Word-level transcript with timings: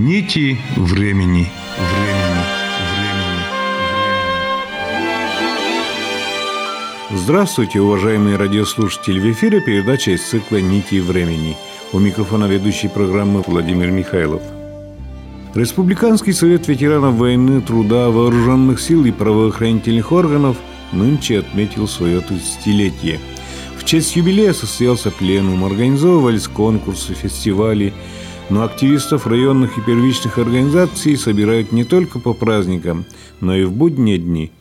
Нити 0.00 0.56
времени. 0.76 0.86
Времени. 0.86 1.48
Времени. 2.96 3.44
Здравствуйте, 7.22 7.80
уважаемые 7.80 8.36
радиослушатели! 8.36 9.20
В 9.20 9.30
эфире 9.32 9.60
передача 9.60 10.12
из 10.12 10.22
цикла 10.22 10.56
«Нити 10.56 11.00
времени». 11.00 11.54
У 11.92 11.98
микрофона 11.98 12.46
ведущий 12.46 12.88
программы 12.88 13.44
Владимир 13.46 13.90
Михайлов. 13.90 14.40
Республиканский 15.54 16.32
совет 16.32 16.66
ветеранов 16.66 17.16
войны, 17.16 17.60
труда, 17.60 18.08
вооруженных 18.08 18.80
сил 18.80 19.04
и 19.04 19.10
правоохранительных 19.10 20.12
органов 20.12 20.56
нынче 20.92 21.40
отметил 21.40 21.86
свое 21.86 22.20
30-летие. 22.20 23.18
В 23.76 23.84
честь 23.84 24.16
юбилея 24.16 24.54
состоялся 24.54 25.10
пленум, 25.10 25.62
организовывались 25.62 26.48
конкурсы, 26.48 27.12
фестивали– 27.12 27.92
но 28.50 28.64
активистов 28.64 29.26
районных 29.26 29.78
и 29.78 29.80
первичных 29.80 30.38
организаций 30.38 31.16
собирают 31.16 31.72
не 31.72 31.84
только 31.84 32.18
по 32.18 32.34
праздникам, 32.34 33.04
но 33.40 33.54
и 33.56 33.64
в 33.64 33.72
будние 33.72 34.18
дни– 34.18 34.52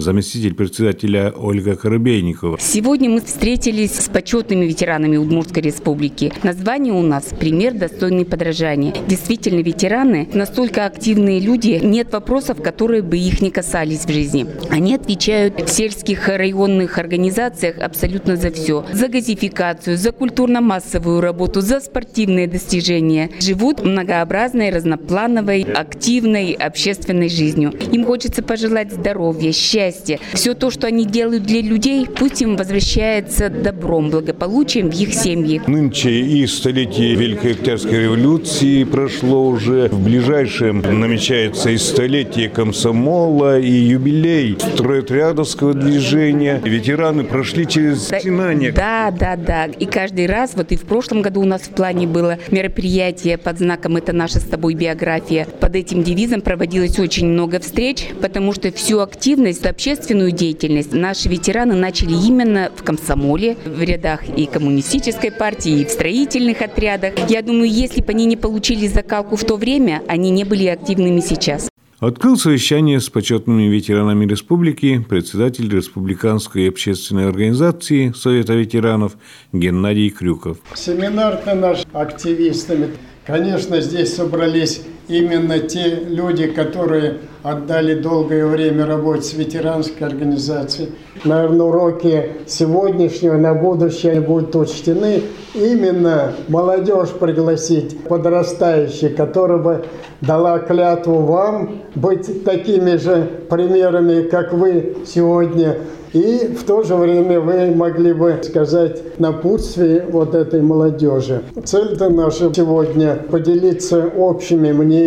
заместитель 0.00 0.54
председателя 0.54 1.32
Ольга 1.36 1.76
Коробейникова. 1.76 2.58
Сегодня 2.60 3.10
мы 3.10 3.20
встретились 3.20 3.94
с 3.94 4.08
почетными 4.08 4.64
ветеранами 4.64 5.16
Удмуртской 5.16 5.62
республики. 5.62 6.32
Название 6.42 6.92
у 6.92 7.02
нас 7.02 7.24
«Пример 7.38 7.74
достойный 7.74 8.24
подражания». 8.24 8.94
Действительно, 9.06 9.60
ветераны 9.60 10.28
настолько 10.32 10.86
активные 10.86 11.40
люди, 11.40 11.80
нет 11.82 12.12
вопросов, 12.12 12.62
которые 12.62 13.02
бы 13.02 13.16
их 13.18 13.40
не 13.40 13.50
касались 13.50 14.04
в 14.04 14.12
жизни. 14.12 14.46
Они 14.70 14.94
отвечают 14.94 15.60
в 15.60 15.68
сельских 15.68 16.28
районных 16.28 16.98
организациях 16.98 17.78
абсолютно 17.78 18.36
за 18.36 18.50
все. 18.50 18.84
За 18.92 19.08
газификацию, 19.08 19.96
за 19.96 20.12
культурно-массовую 20.12 21.20
работу, 21.20 21.60
за 21.60 21.80
спортивные 21.80 22.46
достижения. 22.46 23.30
Живут 23.40 23.84
многообразной, 23.84 24.70
разноплановой, 24.70 25.62
активной 25.62 26.52
общественной 26.52 27.28
жизнью. 27.28 27.72
Им 27.92 28.04
хочется 28.04 28.42
пожелать 28.42 28.92
здоровья, 28.92 29.52
счастья, 29.52 29.87
счастья. 29.88 30.18
Все 30.34 30.54
то, 30.54 30.70
что 30.70 30.86
они 30.86 31.04
делают 31.04 31.44
для 31.44 31.60
людей, 31.60 32.06
пусть 32.06 32.42
им 32.42 32.56
возвращается 32.56 33.48
добром, 33.48 34.10
благополучием 34.10 34.90
в 34.90 35.00
их 35.00 35.14
семьи. 35.14 35.60
Нынче 35.66 36.10
и 36.10 36.46
столетие 36.46 37.14
Великой 37.14 37.52
Октябрьской 37.52 38.02
революции 38.02 38.84
прошло 38.84 39.46
уже. 39.46 39.88
В 39.88 40.02
ближайшем 40.02 40.80
намечается 40.80 41.70
и 41.70 41.76
столетие 41.76 42.48
комсомола, 42.48 43.58
и 43.58 43.70
юбилей 43.70 44.56
стройотрядовского 44.74 45.74
движения. 45.74 46.60
Ветераны 46.64 47.24
прошли 47.24 47.66
через 47.66 48.06
да, 48.08 48.20
стенания. 48.20 48.72
Да, 48.72 49.10
да, 49.10 49.36
да. 49.36 49.66
И 49.66 49.86
каждый 49.86 50.26
раз, 50.26 50.52
вот 50.54 50.72
и 50.72 50.76
в 50.76 50.82
прошлом 50.82 51.22
году 51.22 51.40
у 51.40 51.44
нас 51.44 51.62
в 51.62 51.70
плане 51.70 52.06
было 52.06 52.38
мероприятие 52.50 53.38
под 53.38 53.58
знаком 53.58 53.96
«Это 53.96 54.12
наша 54.12 54.40
с 54.40 54.44
тобой 54.44 54.74
биография». 54.74 55.46
Под 55.60 55.74
этим 55.74 56.02
девизом 56.02 56.40
проводилось 56.40 56.98
очень 56.98 57.26
много 57.26 57.60
встреч, 57.60 58.08
потому 58.20 58.52
что 58.52 58.70
всю 58.72 59.00
активность 59.00 59.66
общественную 59.68 60.32
деятельность 60.32 60.92
наши 60.92 61.28
ветераны 61.28 61.74
начали 61.74 62.12
именно 62.12 62.70
в 62.74 62.82
комсомоле, 62.82 63.56
в 63.64 63.82
рядах 63.82 64.28
и 64.28 64.46
коммунистической 64.46 65.30
партии, 65.30 65.80
и 65.80 65.84
в 65.84 65.90
строительных 65.90 66.62
отрядах. 66.62 67.14
Я 67.28 67.42
думаю, 67.42 67.70
если 67.70 68.00
бы 68.00 68.10
они 68.10 68.26
не 68.26 68.36
получили 68.36 68.86
закалку 68.86 69.36
в 69.36 69.44
то 69.44 69.56
время, 69.56 70.02
они 70.08 70.30
не 70.30 70.44
были 70.44 70.66
активными 70.66 71.20
сейчас. 71.20 71.68
Открыл 72.00 72.36
совещание 72.36 73.00
с 73.00 73.10
почетными 73.10 73.64
ветеранами 73.64 74.24
республики 74.24 75.04
председатель 75.08 75.68
Республиканской 75.68 76.68
общественной 76.68 77.28
организации 77.28 78.12
Совета 78.16 78.54
ветеранов 78.54 79.16
Геннадий 79.52 80.08
Крюков. 80.10 80.58
Семинар-то 80.76 81.56
наш 81.56 81.84
активистами. 81.92 82.90
Конечно, 83.26 83.80
здесь 83.80 84.14
собрались 84.14 84.82
именно 85.08 85.58
те 85.58 85.96
люди, 86.06 86.46
которые 86.46 87.18
отдали 87.42 87.94
долгое 87.94 88.46
время 88.46 88.86
работе 88.86 89.22
с 89.22 89.34
ветеранской 89.34 90.06
организацией. 90.06 90.90
Наверное, 91.24 91.66
уроки 91.66 92.32
сегодняшнего 92.46 93.36
на 93.36 93.54
будущее 93.54 94.20
будут 94.20 94.54
учтены. 94.54 95.22
Именно 95.54 96.34
молодежь 96.48 97.10
пригласить, 97.10 97.98
подрастающие, 98.04 99.10
которая 99.10 99.58
бы 99.58 99.84
дала 100.20 100.58
клятву 100.58 101.20
вам 101.20 101.82
быть 101.94 102.44
такими 102.44 102.96
же 102.96 103.28
примерами, 103.48 104.22
как 104.22 104.52
вы 104.52 104.98
сегодня– 105.06 105.78
и 106.12 106.54
в 106.54 106.64
то 106.64 106.82
же 106.82 106.94
время 106.94 107.40
вы 107.40 107.74
могли 107.74 108.12
бы 108.12 108.40
сказать 108.42 109.18
напутствие 109.18 110.06
вот 110.10 110.34
этой 110.34 110.62
молодежи. 110.62 111.42
Цель-то 111.64 112.08
наша 112.08 112.52
сегодня 112.54 113.16
поделиться 113.30 114.06
общими 114.06 114.72
мнениями 114.72 114.97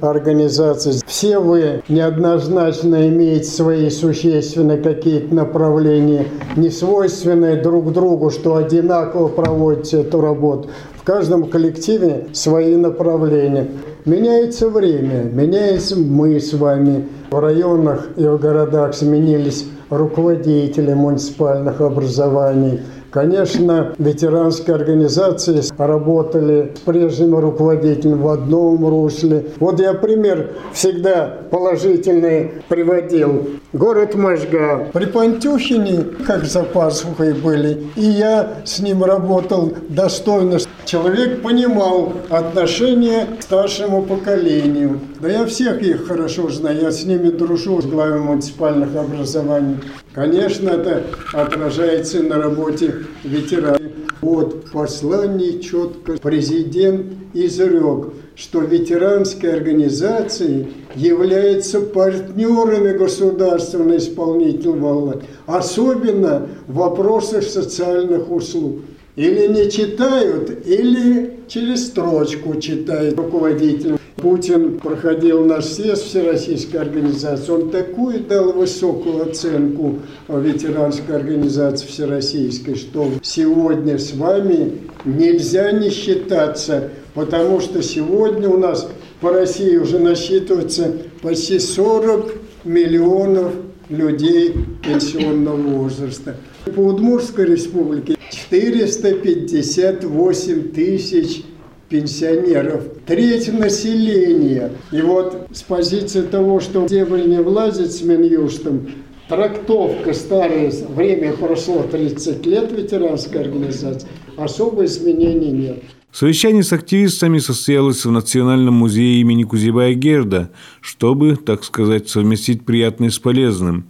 организации. 0.00 1.00
Все 1.06 1.38
вы 1.38 1.82
неоднозначно 1.88 3.08
имеете 3.08 3.44
свои 3.44 3.90
существенные 3.90 4.78
какие-то 4.78 5.34
направления, 5.34 6.26
не 6.56 6.70
свойственные 6.70 7.56
друг 7.56 7.92
другу, 7.92 8.30
что 8.30 8.56
одинаково 8.56 9.28
проводите 9.28 10.00
эту 10.00 10.20
работу. 10.20 10.68
В 10.96 11.04
каждом 11.04 11.48
коллективе 11.48 12.26
свои 12.32 12.76
направления. 12.76 13.68
Меняется 14.04 14.68
время, 14.68 15.24
меняется 15.24 15.98
мы 15.98 16.40
с 16.40 16.52
вами. 16.52 17.08
В 17.30 17.38
районах 17.38 18.08
и 18.16 18.24
в 18.24 18.38
городах 18.38 18.94
сменились 18.94 19.66
руководители 19.90 20.94
муниципальных 20.94 21.80
образований. 21.80 22.80
Конечно, 23.10 23.94
ветеранские 23.98 24.76
организации 24.76 25.62
работали 25.78 26.74
с 26.76 26.80
прежним 26.80 27.38
руководителем 27.38 28.20
в 28.20 28.28
одном 28.28 28.86
русле. 28.86 29.46
Вот 29.60 29.80
я 29.80 29.94
пример 29.94 30.50
всегда 30.74 31.38
положительный 31.50 32.52
приводил. 32.68 33.48
Город 33.72 34.14
Можга. 34.14 34.88
При 34.92 35.06
Пантюхине, 35.06 36.04
как 36.26 36.44
за 36.44 36.64
пасухой 36.64 37.32
были, 37.32 37.86
и 37.96 38.02
я 38.02 38.56
с 38.64 38.78
ним 38.78 39.02
работал 39.04 39.72
достойно. 39.88 40.58
Человек 40.84 41.42
понимал 41.42 42.12
отношение 42.28 43.26
к 43.38 43.42
старшему 43.42 44.02
поколению. 44.02 45.00
Да 45.20 45.28
я 45.28 45.46
всех 45.46 45.82
их 45.82 46.06
хорошо 46.06 46.48
знаю, 46.48 46.80
я 46.80 46.92
с 46.92 47.04
ними 47.04 47.30
дружу, 47.30 47.82
с 47.82 47.86
главой 47.86 48.20
муниципальных 48.20 48.94
образований. 48.94 49.78
Конечно, 50.14 50.70
это 50.70 51.02
отражается 51.32 52.22
на 52.22 52.36
работе 52.36 52.94
ветеранов. 53.24 53.82
Вот 54.20 54.70
послание 54.70 55.58
четко 55.58 56.18
президент 56.22 57.06
изрек, 57.34 58.12
что 58.36 58.60
ветеранские 58.60 59.54
организации 59.54 60.68
являются 60.94 61.80
партнерами 61.80 62.96
государственной 62.96 63.96
исполнительной 63.96 64.92
власти, 64.92 65.24
особенно 65.46 66.48
в 66.68 66.74
вопросах 66.74 67.42
социальных 67.42 68.30
услуг. 68.30 68.82
Или 69.16 69.48
не 69.48 69.68
читают, 69.68 70.64
или 70.64 71.40
через 71.48 71.88
строчку 71.88 72.60
читает 72.60 73.18
руководитель. 73.18 73.98
Путин 74.18 74.78
проходил 74.80 75.44
наш 75.44 75.66
съезд 75.66 76.02
Всероссийской 76.02 76.80
организации, 76.80 77.52
он 77.52 77.70
такую 77.70 78.24
дал 78.24 78.52
высокую 78.52 79.30
оценку 79.30 80.00
ветеранской 80.26 81.14
организации 81.14 81.86
Всероссийской, 81.86 82.74
что 82.74 83.12
сегодня 83.22 83.96
с 83.96 84.12
вами 84.14 84.80
нельзя 85.04 85.70
не 85.70 85.90
считаться, 85.90 86.90
потому 87.14 87.60
что 87.60 87.80
сегодня 87.80 88.48
у 88.48 88.58
нас 88.58 88.90
по 89.20 89.30
России 89.30 89.76
уже 89.76 90.00
насчитывается 90.00 90.96
почти 91.22 91.60
40 91.60 92.34
миллионов 92.64 93.52
людей 93.88 94.52
пенсионного 94.82 95.56
возраста. 95.56 96.34
По 96.74 96.80
Удмуртской 96.80 97.46
республике 97.46 98.16
458 98.30 100.72
тысяч 100.72 101.44
пенсионеров, 101.88 102.84
треть 103.06 103.52
населения. 103.52 104.72
И 104.92 105.00
вот 105.00 105.48
с 105.52 105.62
позиции 105.62 106.22
того, 106.22 106.60
что 106.60 106.86
земль 106.88 107.26
не 107.26 107.40
влазит 107.40 107.92
с 107.92 108.02
Минюстом, 108.02 108.88
трактовка 109.28 110.12
старое 110.12 110.72
время 110.88 111.32
прошло 111.32 111.82
30 111.82 112.44
лет 112.46 112.72
ветеранской 112.72 113.42
организации, 113.42 114.08
особо 114.36 114.84
изменений 114.84 115.52
нет. 115.52 115.82
Совещание 116.10 116.62
с 116.62 116.72
активистами 116.72 117.38
состоялось 117.38 118.04
в 118.04 118.10
Национальном 118.10 118.74
музее 118.74 119.20
имени 119.20 119.44
Кузибая 119.44 119.92
Герда, 119.92 120.50
чтобы, 120.80 121.36
так 121.36 121.64
сказать, 121.64 122.08
совместить 122.08 122.64
приятное 122.64 123.10
с 123.10 123.18
полезным. 123.18 123.84